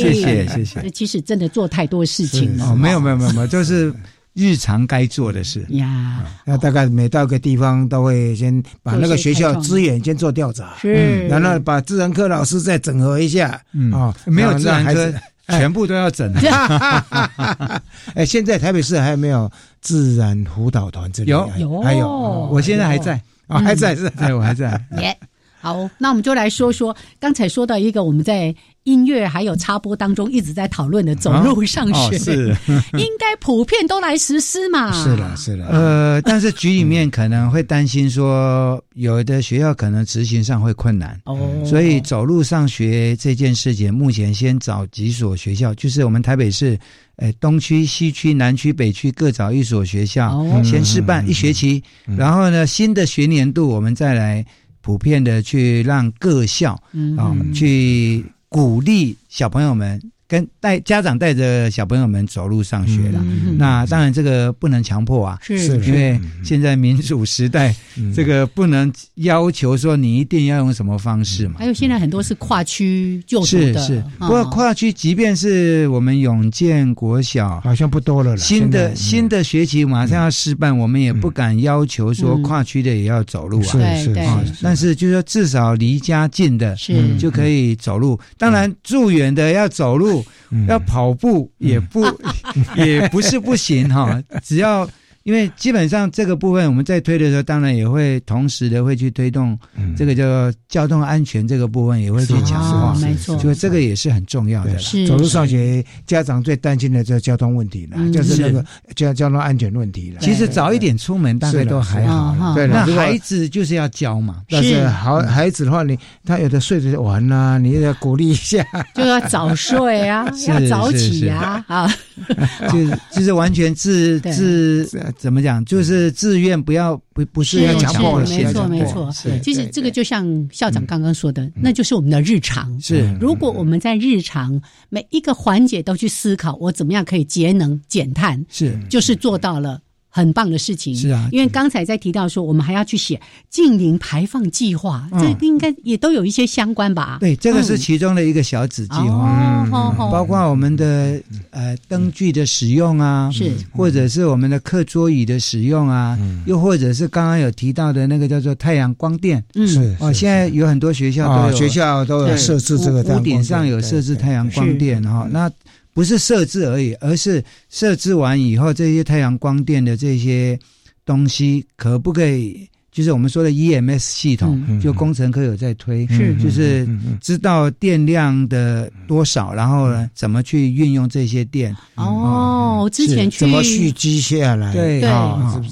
[0.00, 0.90] 谢谢谢谢。
[0.90, 3.94] 其实真的做太多事情了，没有没有没有没有，就是。
[4.34, 5.66] 日常该做的事。
[5.70, 13.60] 呀，那大概每到一个地方都会先把那个学校资源先做调查，是，然后把自然科老师再整合一下，
[13.92, 15.12] 啊，没有自然科
[15.48, 16.32] 全部都要整。
[18.14, 21.50] 哎，现在台北市还没有自然辅导团这里，有。
[21.58, 22.08] 有，还有，
[22.50, 23.20] 我现在还在。
[23.48, 24.80] 啊，还在是，对，我还在。
[24.98, 25.14] 耶，
[25.60, 28.54] 好，那我们就来说说刚才说到一个我们在。
[28.84, 32.48] 音乐还有插播当中一直在讨论的走路上学，是
[32.98, 34.92] 应该普遍都来实施嘛？
[34.92, 35.66] 是的，是的。
[35.68, 46.76] 呃，但是局里面可能会担心说，有的学校可能执行上会困难哦，所以走路上学这件事情，目前先找几所学校，就是我们台北市，
[47.16, 51.80] 呃，东区、西区、南区、北区各找一所学校，先试办一学期，
[52.16, 54.44] 然后呢，新的学年度我们再来
[54.80, 56.72] 普遍的去让各校
[57.16, 58.24] 啊去。
[58.52, 60.11] 鼓励小朋友们。
[60.32, 63.22] 跟带家长带着小朋友们走路上学了，
[63.58, 67.74] 那当然这个不能强迫啊，是因为现在民主时代，
[68.16, 71.56] 这个不能要求说你一定要用什么方式嘛。
[71.58, 74.04] 还有现在很多是跨区就读的，是是。
[74.20, 78.34] 不过跨区，即便是我们永建国小，好像不多了。
[78.38, 83.64] 新的新的学期马上要试办，我们也不敢要求说跨区的也要走路啊。
[83.64, 88.18] 是是啊，但是就是说至少离家近的，是就可以走路。
[88.38, 90.21] 当然住远的要走路。
[90.68, 92.04] 要跑步也不
[92.76, 94.88] 也不是不行哈，只要
[95.24, 99.56] 因为基本上这个部分我们在推的时候，当然也会同时的会去推动
[99.96, 104.76] 这个叫交通安全这个部分，也会去强化，没错，所以这个也是很重要的。
[104.78, 105.06] 是。
[105.06, 108.64] 走路上学，家长最担心的这交通问题了，就是那个
[108.96, 110.20] 交交通安全问题了。
[110.20, 114.42] 其实早一点出门大概都还好，对那孩子就是要教嘛。
[114.48, 121.88] 但是好孩子的话，你他有的睡着玩呐，你要鼓励一下， 就要早睡啊， 要早起啊，啊，
[122.72, 125.11] 就是就是完全自自。
[125.16, 125.64] 怎么讲？
[125.64, 129.10] 就是自愿，不要不不是要强迫，没错没错。
[129.42, 132.80] 其实这个就像校长刚刚说的，那就是我们的日常。
[132.80, 139.80] 是，如果我们在日常每一个环节都去思考，我怎么样可以节能减碳，是，就是做到了。
[140.14, 147.16] 很棒的事情，是啊，因为刚才在提到说，我们还要去写近零排放计划，这应该也都有一些相关吧？
[147.18, 149.66] 对，这个是其中的一个小子计划，
[150.12, 165.50] 包括我们的呃灯具的使用啊，是，或者是我们的课桌椅的使用啊，又或者是刚刚有提到的那个叫做太阳光电，是哦，现在有很多学校都有学校都有设置这个屋顶上有设置太阳光电哈，那。
[165.94, 170.58] 不是设置而已，而是设置完以后，这些太阳光电的这些
[171.04, 172.68] 东西可不可以？
[172.90, 176.86] 就是我们说的 EMS 系统，就工程科有在推，是就是
[177.22, 181.74] 知道电量的多少，然后呢，怎么去运用这些电？
[181.94, 184.74] 哦，之前去怎么蓄积下来？
[184.74, 185.08] 对对，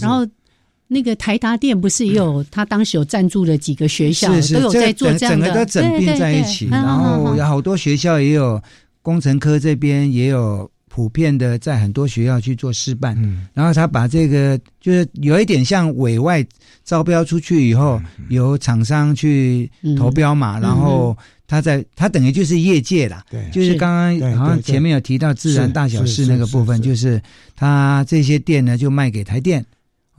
[0.00, 0.26] 然后
[0.88, 2.42] 那个台达电不是也有？
[2.50, 8.58] 他当时有赞助了几个学校，都有在做这样的，整个都整并在一起，然后有好多学校也有。
[9.02, 13.46] 工程科这边也有普遍的，在很多学校去做示范，嗯。
[13.54, 16.44] 然后他把这个就是有一点像委外
[16.84, 27.22] 招标出去以后，由厂商去投标嘛，然后他在他等于就是业界啦，对，就是刚刚好像前面有提到自然大小事那个部分，就是
[27.54, 29.64] 他这些店呢就卖给台电。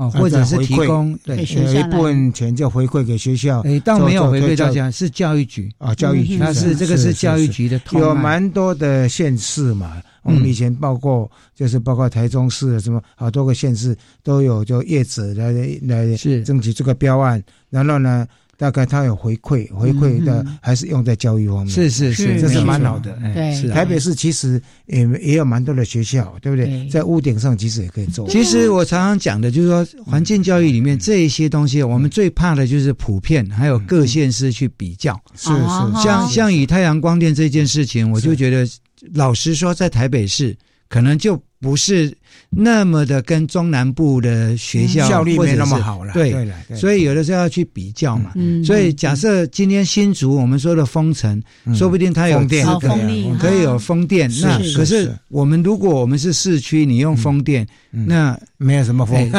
[0.01, 3.61] 哦，或者是提供对，有一部分钱就回馈给学校。
[3.61, 7.79] 哎，倒没有回馈到家，是教育局啊，教育局，那是这个是教育局的。
[7.91, 18.27] 有蛮多的县市嘛，我们以前报过，就是包括台中市什么好多个县市都有，就业者来来是争取这个标案，然后呢。
[18.61, 23.17] 大概他有回馈，回馈的还是用在教育方面，是是是，这是蛮好的。
[23.33, 26.87] 对，台北市其实也也有蛮多的学校，对不对？
[26.87, 28.29] 在屋顶上其实也可以做。
[28.29, 35.19] 其实我常常讲的就是说，环境教育里面这一些东西，我们最怕的就是普遍，还有各县市去比较。
[35.33, 38.63] 是是，像像以太阳光电这件事情，我就觉得，
[39.15, 40.55] 老实说，在台北市
[40.87, 42.15] 可能就不是。
[42.49, 46.35] 那么的跟中南部的学校效率没那么好了，对，
[46.75, 48.33] 所以有的时候要去比较嘛。
[48.65, 51.41] 所以假设今天新竹我们说的封城，
[51.73, 52.65] 说不定它有电，
[53.39, 54.29] 可以有风电。
[54.41, 59.31] 那可是我们如果我们是市区，你用风电，那没有什么风，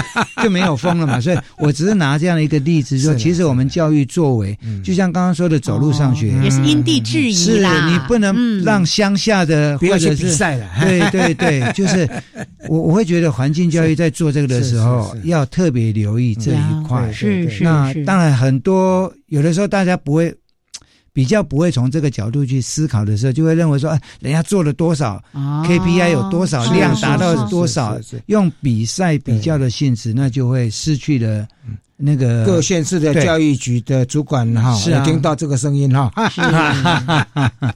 [0.42, 1.20] 就没有风了嘛。
[1.22, 10.66] 所以我只是拿这样的一个例子说，其实我们教育作为，就像刚刚说的走路上学，也是因地制宜是你不能让乡下的不要去比赛了。
[10.80, 12.08] 对对对， 就是
[12.68, 13.02] 我我会。
[13.02, 17.10] 会觉得环境教育在做这个的时候，要特别留意这一块。
[17.10, 20.32] 是是，那当然很多有的时候大家不会
[21.12, 31.44] 比较不会从这个角度去思考的时候，就会认为说，哎，人家做了多少 KPI 有多少量达到多少，用比赛比较的性质，那就会失去了。
[32.04, 36.10] 那个各县市的教育局的主管哈，是听到这个声音哈，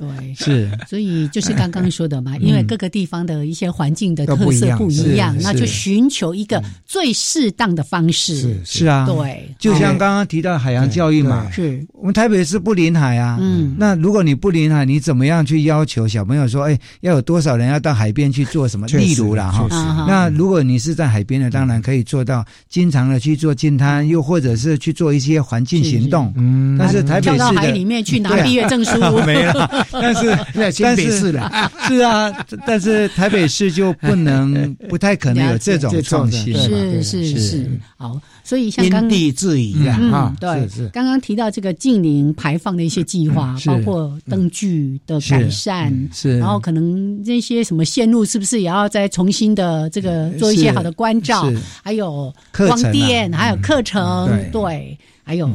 [0.01, 8.87] 对， 是，所以就是刚刚说的嘛， 因为各个地方的一些环境的特色不一样，那就寻求一个最适当的方式，是是。
[8.87, 11.87] 啊，对，就像刚刚提到海洋教育嘛，是。
[11.93, 18.89] 我们台北市不临海啊，嗯，那如果你不临海，你怎么样去要求小朋友说，哎，要有多少人要到海边去做什么？
[18.89, 19.69] 例如了哈，
[20.09, 24.15] 那如果你是在海边的，当然可以做到经常的去做近滩。
[24.16, 28.98] 又或者是去做一些环境行动，嗯，但是台北市的海里面去拿毕业证书。
[29.26, 30.38] 没了，但是
[30.83, 32.33] 但是是的，是啊，
[32.66, 37.38] 但是台北市就不能 不太可能有这种创新，是是。
[37.38, 54.29] 是，好，所以像因地制宜的啊，对，刚刚提到这个近邻排放的一些计划，包括灯具的改善，是，然后可能这些什么线路是不是也要再重新的这个做一些好的关照，还有光电，还有课程。
[54.53, 55.51] 对，还有，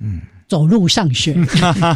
[0.00, 0.20] 嗯，
[0.52, 1.34] 走路上学，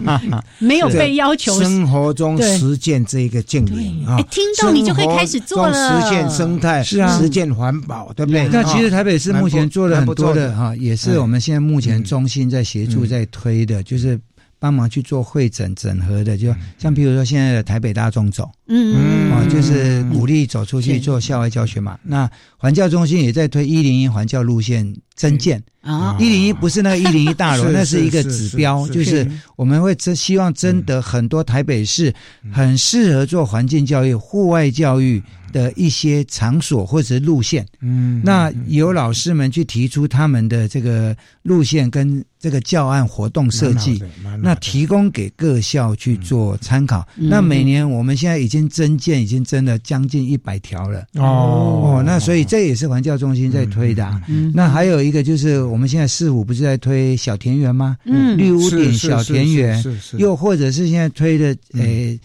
[0.59, 8.49] 没有被要求生活中实践这一个敬礼啊，听到你就可以开始做了，实践生态，是啊，实践环保，对不对？
[8.51, 14.19] 那其实台北市目前做了很多的哈，也是我们现在目前中心在协助在推的，就是
[14.59, 21.99] 帮忙去做会诊整合的，就像比如说现在的台北大众走，嗯嗯，啊，就是鼓励走出去做校外教学嘛。
[22.03, 25.63] 那环教中心也在推一零一环教路线增建。
[25.83, 32.13] 啊，一零一不是那个一零一大楼， 那是一个指标，就是我们会真希望征得很多台北市
[32.53, 35.23] 很适合做环境教育、户外教育。
[35.53, 44.01] 的一些场所或者路线，嗯，那有老师们去提出他们的这个路线跟这个教案活动设计，
[44.41, 47.05] 那提供给各校去做参考。
[47.17, 51.01] 那每年我们现在已经增建，已经增了将近一百条了。
[51.15, 54.09] 哦哦，那所以这也是环教中心在推的。
[54.55, 57.97] 那还有一个就是我们现在市府不是在推小田园吗？
[58.05, 59.85] 嗯，绿屋顶小田园，
[60.19, 62.17] 又或者是现在推的诶。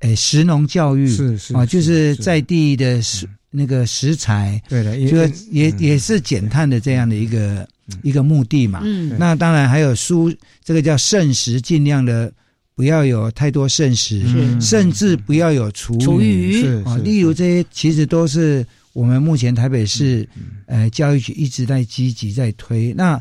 [0.00, 5.16] 诶，食农教育是是啊，就是在地的食那个食材，对的，就
[5.50, 7.68] 也也是减碳的这样的一个
[8.02, 8.80] 一个目的嘛。
[8.84, 10.34] 嗯，那当然还有蔬，
[10.64, 12.32] 这个叫剩食，尽量的
[12.74, 14.22] 不要有太多剩食，
[14.60, 16.60] 甚至不要有厨余。
[16.60, 20.28] 是啊，例如这些其实都是我们目前台北市
[20.66, 22.94] 呃教育局一直在积极在推。
[22.96, 23.20] 那。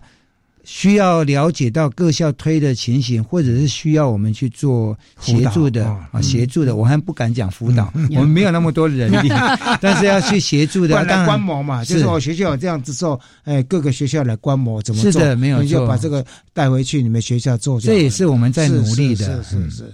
[0.72, 9.30] 需要了解到各校推的情形，或者是需要我们去做协助的啊，协助的，我还不敢讲辅导， 我们没有那么多人力，
[9.82, 19.93] 但是要去协助的，来观摩嘛，就是我学校有这样子做，哎，各个学校来观摩怎么做，是的，没有就把这个带回去你们学校做，这也是我们在努力的，是是是，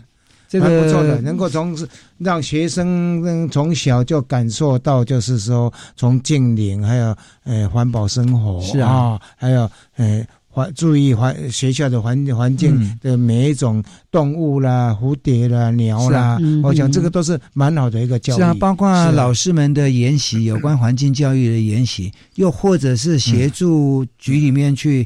[0.49, 1.73] 这个不错的，能够从
[2.17, 7.15] 让学生从小就感受到，就是说从近邻还有
[7.45, 10.21] 呃环保生活是啊，还有呃。
[10.55, 18.37] 环注意环学校的环环境的每一种动物啦、蝴蝶啦、鸟啦，我想这个都是蛮好的一个教育。
[18.37, 25.05] 是啊，包括老师们的研习，有关环境教育的研习，又或者是协助局里面去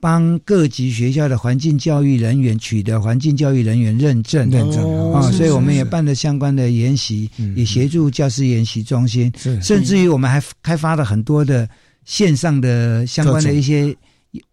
[0.00, 4.50] 帮各级学校的环境教育人员取得环境教育人员认证。
[4.50, 9.32] 认证啊，所以我们也办了相关的研习，也协助教师研习中心，
[9.62, 11.68] 甚至于我们还开发了很多的
[12.04, 13.94] 线上的相关的一些。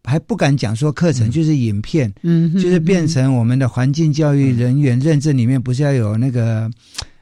[0.03, 6.69] 还不敢讲说课程就是影片，嗯，就是变成我们的环境教育人员认证里面不是要有那个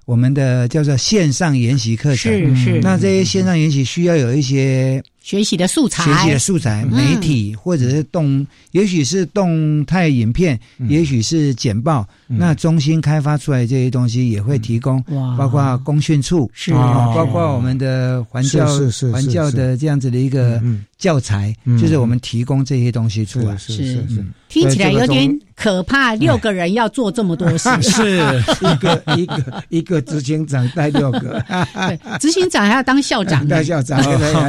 [0.05, 5.03] 我们的叫做线上研习课程，是是，那这些线上研习需要有一些。
[5.23, 12.05] 学习的素材，学习的素材，媒体或者是动，也许是动态影片，也许是简报。
[12.37, 15.03] 那中心开发出来这些东西也会提供，
[15.37, 16.71] 包括公训处，是。
[16.73, 18.65] 包括我们的环教
[19.11, 20.61] 环教的这样子的一个
[20.97, 23.55] 教材，就是我们提供这些东西出来。
[23.57, 28.19] 是是是，听起来有点可怕，六个人要做这么多事， 是。
[28.61, 31.43] 一个一个一个执行长带六个，
[31.87, 33.99] 对，执行长还要当校长，当校长，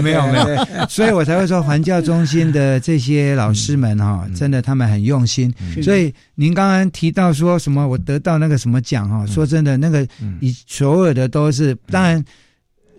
[0.03, 0.47] 没有没有。
[0.89, 5.53] 所以我才会说，环教中心的这些老师们哈，真的他们很用心。
[5.83, 9.27] 所以您刚刚提到说什么，我得到那个什么奖哈？
[9.27, 10.07] 说真的，那个
[10.41, 12.25] 以所有的都是，当然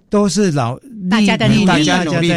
[0.09, 2.30] 都是老大家的努力，大家努力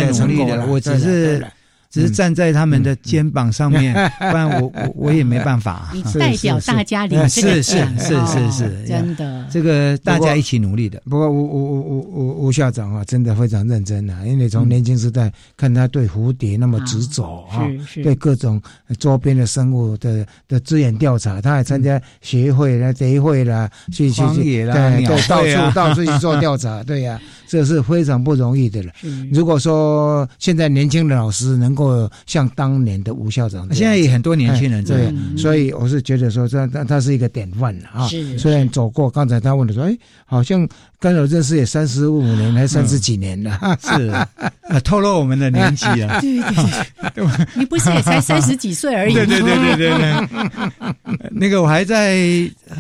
[0.47, 1.45] 的，我只是。
[1.91, 5.91] 只是站在他们的肩膀上面， 不然我我我也没办法。
[5.95, 11.01] 你代表大家领这个奖，是是是，真的，这个大家一起努力的。
[11.09, 17.67] 不过吴吴吴吴吴校长啊，真的非常认真啊，因为从年轻时代看他对蝴蝶那么执着啊，
[18.03, 18.61] 对各种
[18.99, 27.19] 周边的生物的的资源调查，他还参加协会啦、协会啦，去去去，对对，到处到处去做调查，对呀，
[27.49, 28.93] 这是非常不容易的了。
[29.33, 38.07] 如果说现在年轻的老师能够像当年的吴校长，现在也很多年轻人这样，所以我是觉得说，这他他是一个典范了啊。
[38.37, 39.97] 虽然走过，刚才他问的说，哎，
[40.27, 40.69] 好像
[41.01, 44.13] 跟我认识也三十五年，还三十几年了，是
[44.83, 46.21] 透露我们的年纪啊。
[46.21, 46.41] 对
[47.15, 49.15] 对对， 你不是也才三十几岁而已？
[49.15, 51.29] 对对对对对对。
[51.31, 52.19] 那个我还在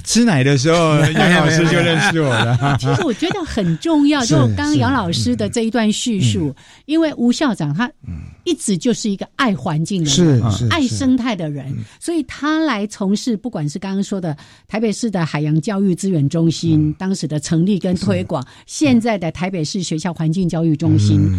[0.02, 2.76] 吃奶的时候，杨老师就认识我了。
[2.80, 6.52] 其实我觉得很重要，就刚刚杨老师的这一段叙述，
[6.86, 7.88] 因为吴校长他
[8.42, 8.88] 一直就。
[8.88, 14.34] 就是一个爱环境的人，爱生态的人，所以他来从事，不管是刚刚说的
[14.66, 21.30] 台北市的海洋教育资源中心当时的成立跟推广，现在的台北市学校环境教育中心，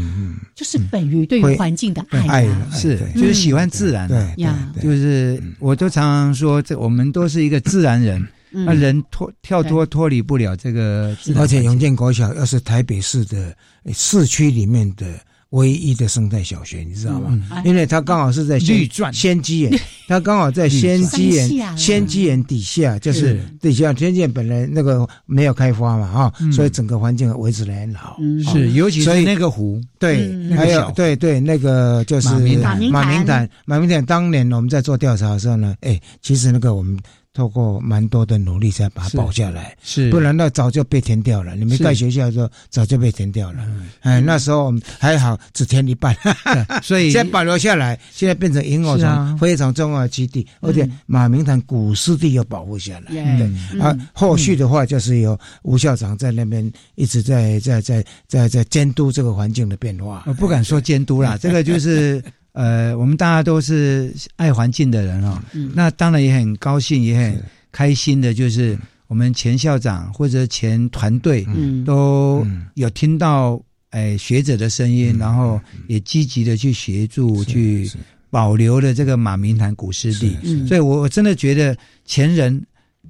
[0.54, 13.56] 就是本于对于环境的爱，是就是喜欢自然，对呀，就是我都常常说，这我们都是一个自然人，那人脱跳脱脱离不了这个，而且永健国小又是台北市的
[13.92, 15.08] 市区里面的。
[15.52, 17.40] 唯一的生态小学，你知道吗？
[17.66, 19.12] 因为它刚好是在绿钻。
[19.12, 28.18] 仙机眼， 它刚好在仙机眼仙机眼底下，就是底下仙机眼本来那个没有开发嘛，啊，所以整个环境维持的很好。
[28.52, 32.40] 是，尤其是那个湖，对，还有对对那个就是马
[32.76, 36.96] 明马明坦马明坦当年我们在做调查的时候呢，哎，其实那个我们
[37.40, 41.56] 透过蛮多的努力才把它保下来，是，不然那早就被填掉了。
[41.56, 43.66] 你们盖学校的时候早就被填掉了。
[44.02, 46.14] 哎，那时候我们还好，只填一半，
[46.84, 53.38] 所以 现在保留下来，现在变成萤火虫非常重要的基地，而且马明潭古湿地又保护下来。
[53.38, 60.26] 对啊，后续的话就是由吴校长在那边一直在在在在在监督这个环境的变化。
[60.28, 62.22] 我不敢说监督啦， 这个就是。
[62.54, 65.40] 呃，我们大家都是爱环境的人哦，
[65.74, 68.78] 那当然也很高兴，也很开心的，就是
[69.08, 71.46] 我们前校长或者前团队
[71.86, 72.46] 都
[72.76, 77.90] 有听到哎学者的声音，然后也积极的去协助去
[78.30, 80.38] 保留了这个马明潭古湿地，
[80.68, 82.62] 所以我我真的觉得前人。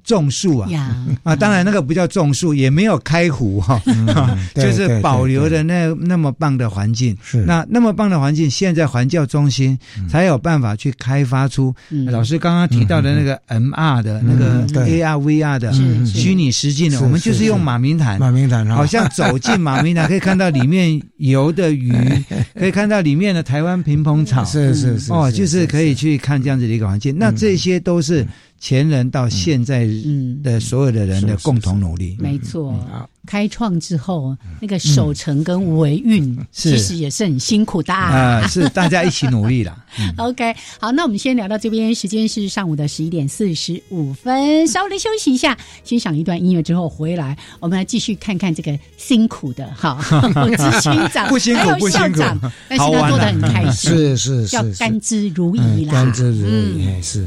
[0.02, 0.68] 种树啊，
[1.22, 3.80] 啊，当然那个不叫种树，也没有开湖哈，
[4.56, 7.16] 就是保留的那那么棒的环境。
[7.22, 7.44] 是。
[7.44, 9.78] 那那么棒的环境，现在环教中心
[10.08, 11.74] 才有办法去开发出
[12.06, 15.70] 老师刚刚提到的那个 MR 的那个 AR VR 的
[16.06, 17.00] 虚拟实境的。
[17.02, 21.92] 我们就是用马明潭，马明潭好像走进马明潭，可以看到里面游的鱼，
[22.58, 27.14] 可以看到里面的台湾平蓬草，是是是哦，就是可以去看这样子的一个环境。
[27.18, 28.26] 那这些都是。
[28.60, 29.88] 前人到现在
[30.42, 32.78] 的所有的人的共同努力，没错。
[33.26, 38.46] 开创之后，那个守城跟维运，其实也是很辛苦的啊。
[38.46, 39.84] 是大家一起努力了。
[40.18, 49.98] OK，好，那我们先聊到这边，时间是上午的十一点四十五分，稍微休息一下，欣赏一段音乐之后回来，我们来继续看看这个辛苦的哈，
[50.58, 52.20] 执行长不辛苦不辛苦，
[52.68, 57.26] 但是他做的很开心，是是是，要甘之如饴啦，甘之如饴是。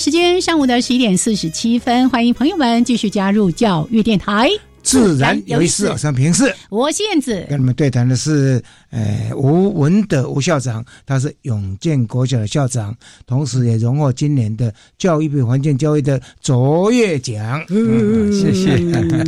[0.00, 4.48] 时间上午的十一点四十七分，欢迎朋友们继续加入教育电台，
[4.82, 5.90] 自然有意思。
[5.90, 12.96] 我是平视，我是燕子，跟你们对谈的是，呃，吴文德吴校长，他是永建国小的校长，
[13.26, 17.62] 同时也荣获今年的教育部环境教育的卓越奖。
[17.68, 18.78] 嗯，谢谢。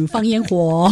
[0.07, 0.91] 放烟火。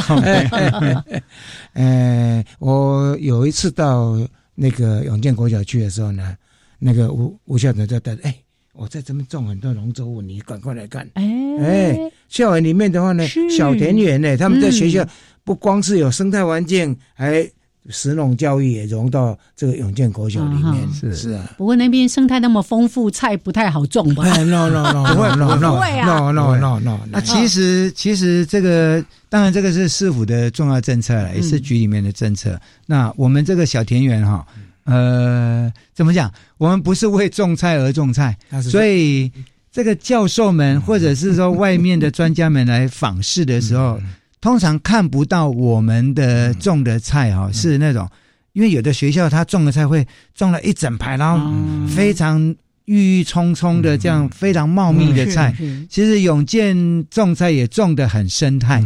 [1.73, 4.15] 呃，我有一次到
[4.55, 6.37] 那个永建国小去的时候呢，
[6.79, 8.37] 那个吴吴校长就带着，哎。
[8.73, 11.07] 我在这边种很多农作物，你赶快来看。
[11.15, 11.25] 哎
[11.61, 15.05] 哎，校园里面的话呢，小田园呢，他们在学校
[15.45, 17.47] 不光是有生态环境，还
[17.89, 20.89] 石农教育也融到这个永健国小里面。
[20.93, 24.25] 是是啊，不过那边生态那么丰富，菜不太好种吧？
[24.45, 32.59] No No No，不会不会啊！No No No No，那其实其实这个当然这个是市府的重要政策了，也是局里面的政策。
[32.87, 34.47] 那我们这个小田园哈。
[34.91, 36.31] 呃，怎么讲？
[36.59, 39.31] 我们不是为种菜而种菜，所以
[39.73, 44.01] 这个教授们或者是说外面的专家们来访视的时候，
[44.41, 48.09] 通常看不到我们的种的菜哈，是那种，
[48.53, 52.41] 因为有的学校他种的菜会种了一整排，然后非常
[52.87, 55.55] 郁郁葱葱的这样非常茂密的菜。
[55.89, 58.83] 其实永健种菜也种的很生态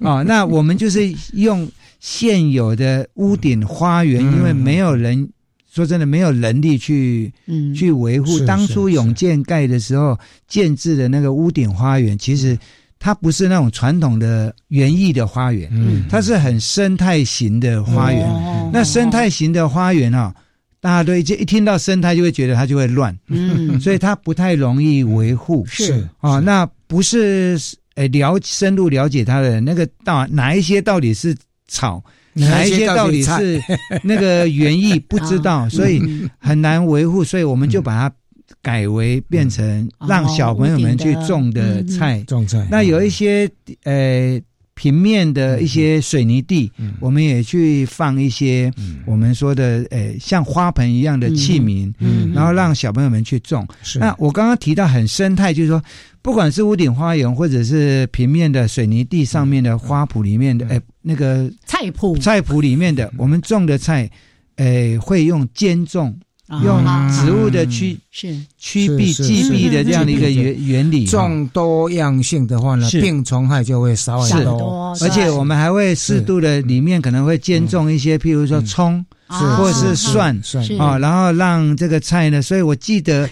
[0.00, 0.22] 啊。
[0.28, 1.68] 那我们就是用。
[2.00, 5.28] 现有的屋顶花园，因为没有人
[5.70, 7.32] 说真的没有能力去
[7.74, 8.38] 去维护。
[8.46, 12.56] 当初永建盖的时候建制的那个屋顶花园，其实
[12.98, 15.70] 它不是那种传统的园艺的花园，
[16.08, 18.26] 它是很生态型的花园。
[18.72, 20.34] 那生态型的花园啊，
[20.80, 25.64] 大家都一一听到生态就会觉得它就会乱，嗯所以它不太容易维护。
[25.66, 27.58] 是啊，那不是。
[27.96, 31.34] 呃了深入了解它的那个到哪一些到底是
[31.68, 32.02] 草，
[32.34, 33.60] 哪一些到底是
[34.02, 36.00] 那个园艺 不知道，所以
[36.38, 38.14] 很难维护，所以我们就把它
[38.62, 42.66] 改为变成让小朋友们去种的菜，种菜。
[42.70, 43.48] 那有一些
[43.84, 44.40] 呃。
[44.76, 46.70] 平面的一些水泥地，
[47.00, 48.70] 我们也去放一些
[49.06, 51.92] 我们说的诶像花盆一样的器皿，
[52.34, 53.66] 然后让小朋友们去种。
[53.98, 55.82] 那我刚刚提到很生态，就是说，
[56.20, 62.20] 不管是屋顶花园或者是平面的水泥地上面的花圃里面的，哎，那个菜圃。
[62.20, 64.08] 菜圃里面的，我们种的菜，
[64.56, 66.14] 哎，会用间种。
[66.62, 68.36] 用植物的趋是。
[68.58, 74.92] 趋避忌避的这样的一个原原理，种多样性的话呢，病虫害就会少很多。
[75.00, 80.36] 而且我们还会适度的里面可能会兼种一些，譬如说葱，或者是蒜
[80.78, 82.42] 啊，然后让这个菜呢。
[82.42, 83.28] 所以我记得，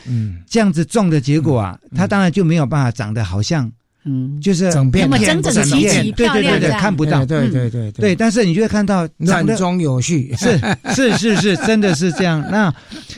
[0.49, 3.71] 这样子种的结果啊，它当然就没有办法长得好像。
[4.07, 10.59] 嗯，就是整片整整齐齐、对对对对，看不到，对对对对，但是你就会看到乱中有序，是
[10.94, 12.44] 是是是，真的是这样。
[12.52, 12.72] 那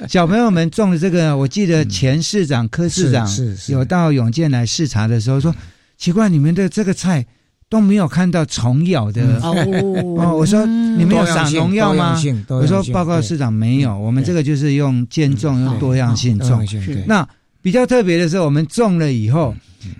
[0.08, 3.28] 小朋友们种的这个，我记得前市长柯市长
[3.68, 5.54] 有到永健来视察的时候说，
[5.98, 7.26] 奇怪，你们的这个菜
[7.68, 9.22] 都没有看到虫咬的。
[9.42, 10.36] 哦。
[10.36, 12.16] 我说你们有撒农药吗？
[12.48, 16.64] 我说报告市长没有，我们这个就是用间种，用多样性种。
[17.06, 17.26] 那
[17.66, 19.52] 比较特别的是，我们种了以后。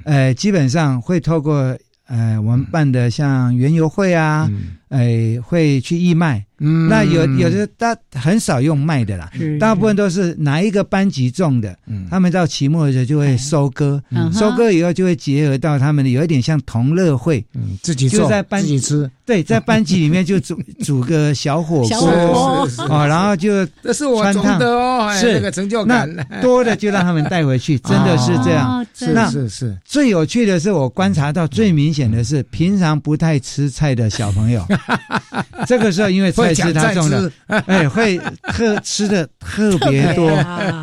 [0.05, 4.49] 呃，基本上会透过呃我们办的像园游会啊，
[4.89, 6.45] 呃会去义卖。
[6.59, 9.31] 嗯，那有有的大很少用卖的啦，
[9.61, 11.77] 大部分都是哪一个班级种的，
[12.09, 22.67] 他们到期末的时候就会收割，收割以后就会结合到他们的有一点像同乐会，嗯，自己就在班自己吃，对，在班级里面就煮 煮个小火锅。
[22.89, 25.35] 啊，然后就这是我种的哦，是。
[25.35, 26.11] 那个成就感，
[26.41, 29.79] 多的就让他们带回去， 真的是这样，是是是。
[29.85, 34.67] 最有趣的是，我观察到最明显的是，平常不太吃菜的小朋友，
[35.67, 36.33] 这个时候因为。
[36.37, 37.33] 菜吃他中的，
[37.67, 38.19] 哎，会
[38.53, 40.31] 特吃的特别多。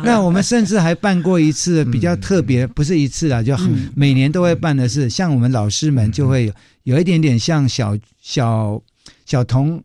[0.02, 3.56] 那我们甚至还办过一次比较特别，不是一次啊，就
[3.94, 8.82] 每年都会办的是，像我们老师们就会有有一点点像小小
[9.24, 9.80] 小童。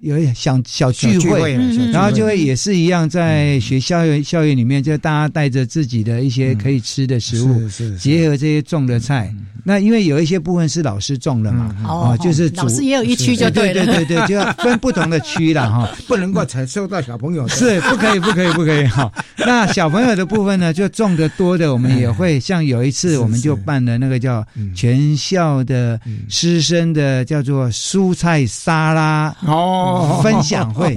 [0.00, 1.54] 有小小聚会，
[1.92, 7.68] 然后就会也是一样，在学校园校园里面，就大家带着自己的一些可以吃的食物，
[7.98, 9.34] 结合这些种的菜。
[9.68, 17.48] 那因为有一些部分是老师种的嘛，哦，就是老师也有一区就对对对对，就要 分不同的区了哈，不能够才收到小朋友。
[17.48, 19.10] 是不可以不可以不可以哈。
[19.38, 29.85] 那小朋友的部分呢，就种的多的，我们也会像有一次，我们就办了那个叫全校的师生的叫做蔬菜沙拉哦。
[30.22, 30.96] 分享会，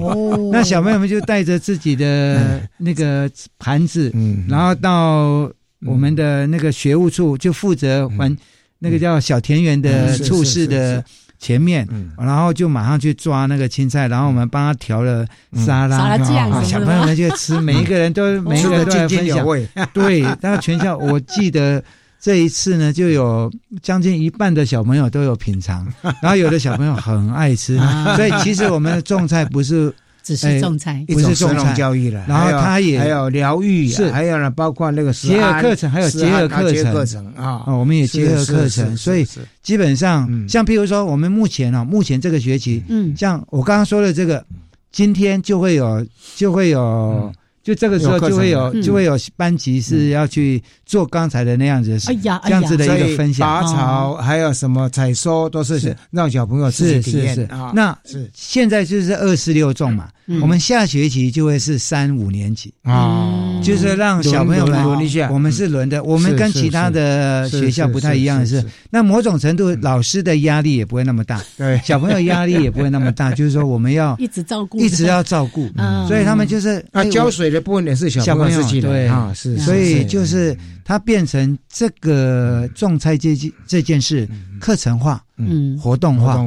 [0.52, 4.14] 那小朋友们就带着自己的那个盘子，
[4.48, 5.52] 然后到
[5.86, 8.36] 我们的那个学务处，就负责环
[8.80, 11.04] 那个叫小田园的处室的
[11.38, 11.88] 前面，
[12.18, 15.26] 然后就马上去抓那个青菜，然后我们帮他调了
[15.56, 16.18] 沙拉，
[16.64, 19.46] 小朋友们就吃，每一个人都 每一个人都分享，
[19.94, 21.84] 对，然后全校我记得。
[22.22, 23.50] 这一次呢，就有
[23.82, 25.88] 将近一半的小朋友都有品尝，
[26.22, 27.78] 然后有的小朋友很爱吃，
[28.18, 31.74] 所以其实我们的种菜不是只是种菜，不是种菜。
[31.74, 34.12] 教育了，然后他也还有疗愈，是。
[34.12, 36.94] 还有呢，包括那个结合课程，还有结合课程。
[36.94, 39.26] 课程啊，我们也结合课程，所以
[39.64, 44.46] 基本上像譬如说，我们目前啊，目前这个学期，嗯，像我刚刚说的这个，
[44.92, 46.06] 今天就会有
[46.36, 47.32] 就会有。
[47.70, 57.46] 就这个时候就会有就会有班级是要去做刚才的那样子，哎呀，这样子的一个分享，拔草还有什么采收都是让小朋友自己体验。
[57.46, 57.72] 啊。
[57.76, 58.28] 那是。
[58.34, 60.10] 现在就是二四六种嘛，
[60.42, 62.74] 我们下学期就会是三五年级。
[62.82, 75.70] 啊，就是让小朋友们轮一下，我们是轮的，我们跟其他的学校不太一样的是，那某种程度老师的压力也不会那么大，对，小朋友压力也不会那么大，就是说我们要 一直照顾，一直要照顾，
[76.08, 77.60] 所以他们就是啊浇水的。
[77.60, 79.06] 部分也是小朋友自己对。
[79.06, 84.28] 啊，是，所以就是它变成这个种菜这件这件事
[84.60, 86.38] 课程化，嗯，活动化，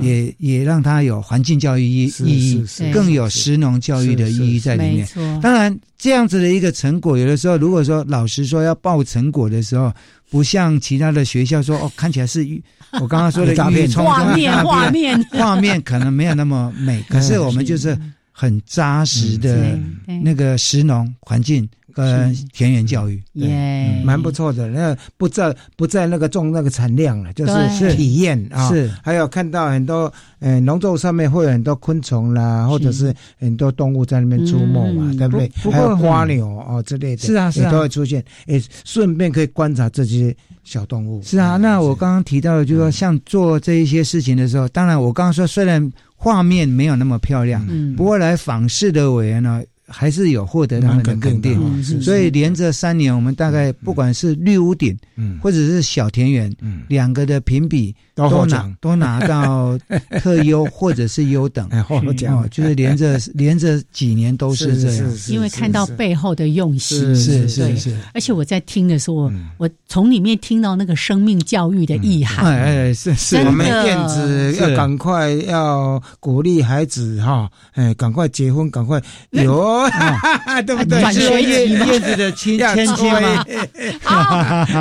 [0.00, 5.08] 也也让它有环境教育意意义，更有食农教育的意义在里面。
[5.40, 9.92] 当然，这样子的一个成果，有的时候如果说老师说要报成果的时候，
[10.30, 12.46] 不像其他的学校说 哦，看起来是
[13.00, 15.80] 我刚刚说的画面画面画面。
[15.82, 17.96] 可能没有那么美，可是我们就是。
[18.32, 19.78] 很扎实的
[20.22, 24.68] 那个食农环境跟田园教育，耶，蛮不错的。
[24.68, 28.68] 那不在不在那个种那个产量了，就是体验啊。
[28.68, 35.50] 是，还有看到很多呃农作物上面会有很多昆虫啦，或者是很多动物在那边出没嘛，对不对？
[35.70, 38.24] 还有花鸟哦之类的，是啊是啊，都会出现。
[38.46, 40.34] 诶，顺便可以观察这些
[40.64, 41.22] 小动物。
[41.22, 49.62] 是啊，那我刚刚提到的，就是说像做这一些事情的时候，当然我刚刚说虽然画面没有那么漂亮，嗯，不过来访视的委员呢。
[49.90, 54.96] 还是有获得他们的肯定，所以连着三年，我们大概不管是绿屋顶，
[55.42, 56.54] 或者是小田园，
[56.88, 59.76] 两个的评比都拿都拿到
[60.20, 79.79] 特优或者是优等， 哦，就是连着连着几年都是这样，因为看到背后的用心，是是是，而且我在听的时候，我从里面听到那个生命教育的意涵，哎，是是，我们燕子要赶快要鼓励孩子哈，哎，赶快结婚，赶快有。
[80.66, 81.12] 对不对？
[81.12, 83.44] 是叶叶子的亲亲亲吗？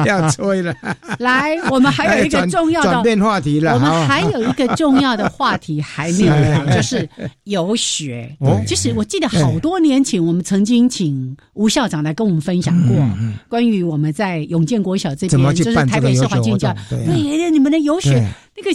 [0.05, 0.73] 要吹 了。
[1.19, 3.73] 来，我们还有一个重要的转变话题了。
[3.73, 7.07] 我们还有一个重要的话题还没有聊，就是
[7.43, 8.35] 游学。
[8.65, 12.97] 其实我记得好多年前，我们曾经请吴校长来跟我们分享过
[13.47, 18.69] 关于我们在永建国小这边，就是台北市环境教对，你们的游学那个。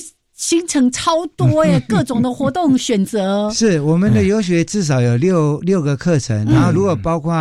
[0.46, 3.50] 行程超多耶， 各种的活动选择。
[3.50, 7.34] 是我们的游学至少有六六个课程，然后如果包括，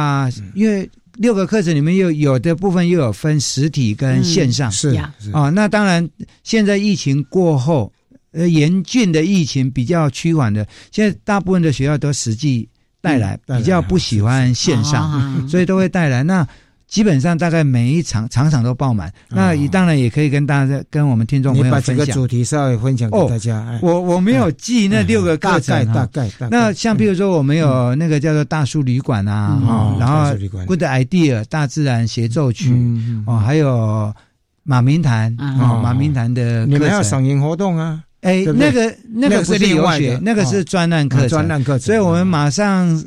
[0.55, 4.97] 因为六个课程里面又有的部分又有分实体跟线上，是
[5.33, 6.09] 啊，那当然
[6.43, 7.91] 现在疫情过后，
[8.31, 12.69] 呃，严峻的疫情比较趋缓的，现在大部分的学校都实际
[13.01, 16.47] 带来，比较不喜欢线上，所以都会带来那。
[16.93, 21.97] 基本上大概每一场场场都爆满，那你当然也可以跟大家跟我们听众朋友分享。
[21.97, 23.79] 把这个主题稍微分享给大家。
[23.81, 26.49] 我我没有记那六个课程，大概大概。
[26.51, 30.31] 那像比如说我们有那个叫做大树旅馆啊，然后
[30.67, 32.71] Good Idea 大自然协奏曲
[33.25, 34.13] 哦，还有
[34.61, 38.03] 马明潭哦，马明潭的你们还有赏樱活动啊？
[38.21, 41.87] 哎，那个那个不是游学，那个是专栏课程，专栏课程。
[41.87, 43.03] 所以我们马上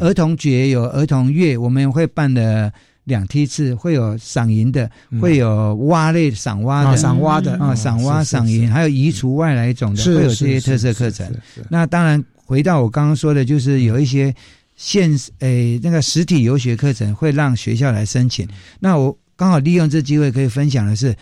[0.00, 2.72] 儿童节有儿童月，我们会办的。
[3.08, 4.88] 两梯次会有赏银的，
[5.20, 7.56] 会有蛙类赏蛙的，赏蛙的。
[7.58, 11.26] 啊，赏蛙赏银，还有移除外来种的，会有这些特色课程。
[11.68, 14.32] 那当然，回到我刚刚说的，就是有一些
[14.76, 18.46] 现诶那个实体游学课程会让学校来申请。
[18.78, 21.16] 那我刚好利用这机会可以分享的是，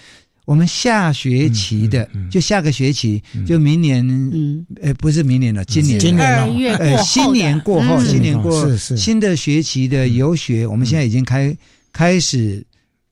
[0.44, 11.56] 我们下学期的，就下个学期，就明年，嗯，诶不是明年了，今年，今年呃新年过后，新年过新的学期的游学，我们现在已经开。
[11.96, 12.62] 开始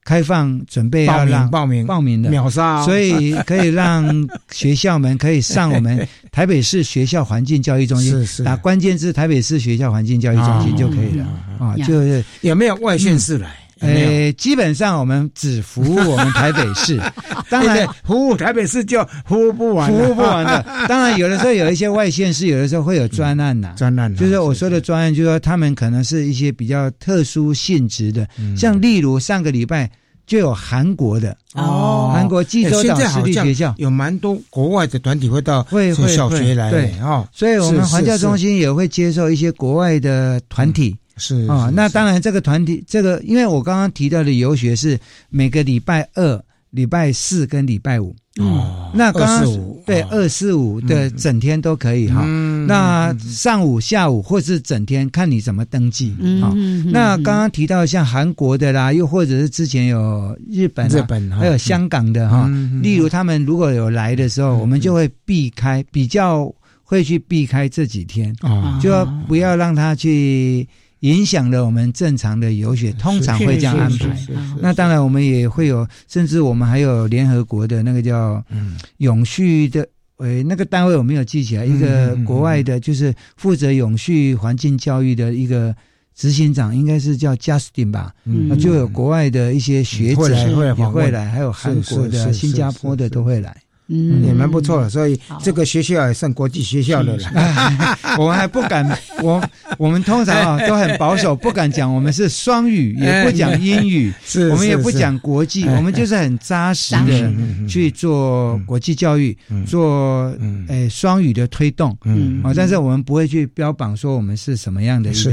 [0.04, 2.20] 开放，准备要让报名报名。
[2.20, 2.28] 的。
[2.28, 11.24] 秒杀，所以可以让学校们可以上我们 台北市学校环境教育中心，啊关键字“台北市学校环境教育中心”就可以了。
[11.58, 11.74] 啊。
[11.78, 13.56] 就是有没有外县市来？
[13.84, 17.00] 呃，基本上我们只服务我们台北市，
[17.50, 20.64] 当然服务台北市就服务不完，服务不完的。
[20.88, 24.14] 当然有的时候有一些外县市，有的时候会有专案呐，专案。
[24.16, 28.26] 就是我说的专案，就是说他们可能是一些比较特殊性质的，
[28.56, 29.90] 像例如上个礼拜
[30.26, 33.74] 就有韩国的哦，韩国济州岛私立学校。
[33.76, 36.94] 有蛮多国外的团体会到会会小学来，对。
[37.02, 40.96] 哦，所以我们环教中心也会接受一些国外的团体。
[41.16, 44.98] 是啊，那当然，这个团体，这个因为我刚刚提到的游学是
[45.30, 48.90] 每个礼拜二、礼拜四跟礼拜五哦。
[48.92, 49.46] 那刚刚
[49.86, 52.24] 对二四五的整天都可以哈。
[52.66, 56.52] 那上午、下午或是整天，看你怎么登记啊。
[56.86, 62.48] 那刚刚提到像韩国的啦，又或者是之前有日本、日本还有香港的哈。
[62.82, 66.52] 例如他们如果有来的时候，我们就会避开，比较
[66.82, 70.66] 会去避开这几天啊，就要不要让他去。
[71.04, 74.18] 影响了我们正常的游学，通常会这样安排。
[74.58, 78.42] 那当然，我们也会有，甚至我们还有联合国的那个叫
[78.98, 79.86] “永续”的，
[80.16, 81.64] 诶，那个单位我没有记起来。
[81.66, 85.76] 一个国外的，就是负责永续环境教育的一个
[86.14, 88.10] 执行长，应该是叫 Justin 吧。
[88.24, 90.34] 那就有国外的一些学者
[90.78, 93.54] 也会来，还有韩国的、新加坡的都会来。
[93.88, 97.22] 嗯，也蛮不错的，所以这个学校也算国际学校的了。
[98.18, 99.42] 我们还不敢，我
[99.76, 104.10] 我们通常啊都很保守，不敢讲我们是双语，也不讲英语，
[104.50, 107.30] 我们也不讲国际，我们就是很扎实的
[107.68, 110.34] 去做国际教育，做
[110.68, 111.94] 诶双语的推动。
[112.04, 112.42] 嗯。
[112.42, 115.30] 啊，但是我们不会去标榜说我们是什么样的一个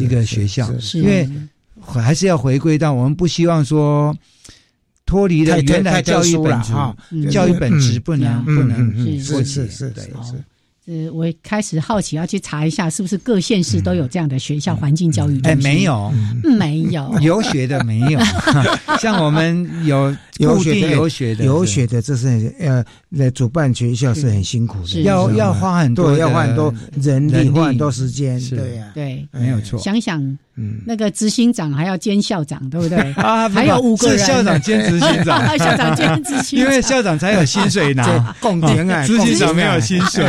[0.00, 1.28] 一个学校，因为
[1.86, 4.12] 还是要回归到我们不希望说。
[5.12, 6.72] 脱离了原来教育本质，
[7.30, 10.42] 教育本质不能不能是是是是，
[10.86, 15.40] 呃，我开始好奇要去查一下，是不是各县市都有这样的学校环境教育？
[15.44, 16.12] 哎，没有，
[16.58, 18.18] 没有， 有学的没有。
[18.98, 29.78] 像我们有有学的，有学的，有学的，这是呃，来主办学校是很辛苦的，要要花很多，要花很多人力，花很多时间，对呀，对，没有错。
[29.78, 30.20] 想想，
[30.56, 32.98] 嗯，那个执行长还要兼校长，对不对？
[33.22, 40.24] 啊，还有五个人，校长兼执行长，校长兼执行，因为校长才有薪水拿，共钱啊，执行长没有薪水。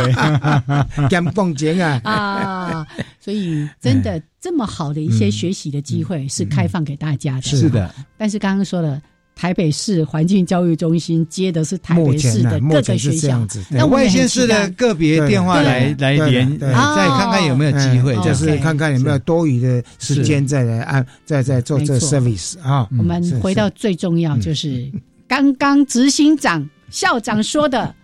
[1.10, 2.00] 跟共钱啊。
[2.04, 2.86] 啊！
[3.20, 7.94] 所以真的这么好的一些学习的机会是开放给大家的，是的。
[8.18, 9.00] 但是刚刚说了，
[9.34, 22.86] 台北市环境教育中心接的是台北市的各个学校，那外县市的个别电话来来连，再看看有没有机会，就是看看有没有多余的时间再来按再再做这 service 啊。
[22.98, 24.92] 我们回到最重要，就是
[25.26, 27.94] 刚刚执行长校长说的。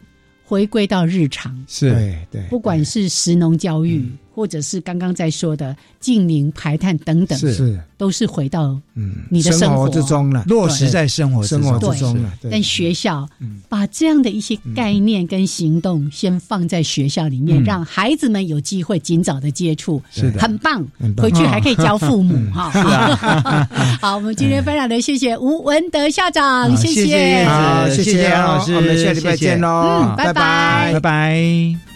[0.50, 1.92] 回归到日常，是。
[1.92, 7.78] 对对，不管是食农教育，或者是刚刚在说的净零排碳等等，是。
[7.98, 9.16] 都是回到嗯。
[9.28, 9.90] 你的生活。
[9.90, 12.16] 之中了，落实在生活生活之中。
[12.22, 12.32] 了。
[12.50, 13.28] 但学校
[13.68, 20.86] 把这样的一些概念跟行动先放在学校里面，让孩子们有机会尽早的接触，是的，很棒。
[21.18, 22.70] 回去还可以教父母哈。
[24.00, 30.92] 好，我们今天非常的谢谢吴文德校长，谢谢，好，谢谢杨老师，我们下礼拜见喽，嗯，拜拜。
[30.92, 31.89] 拜拜。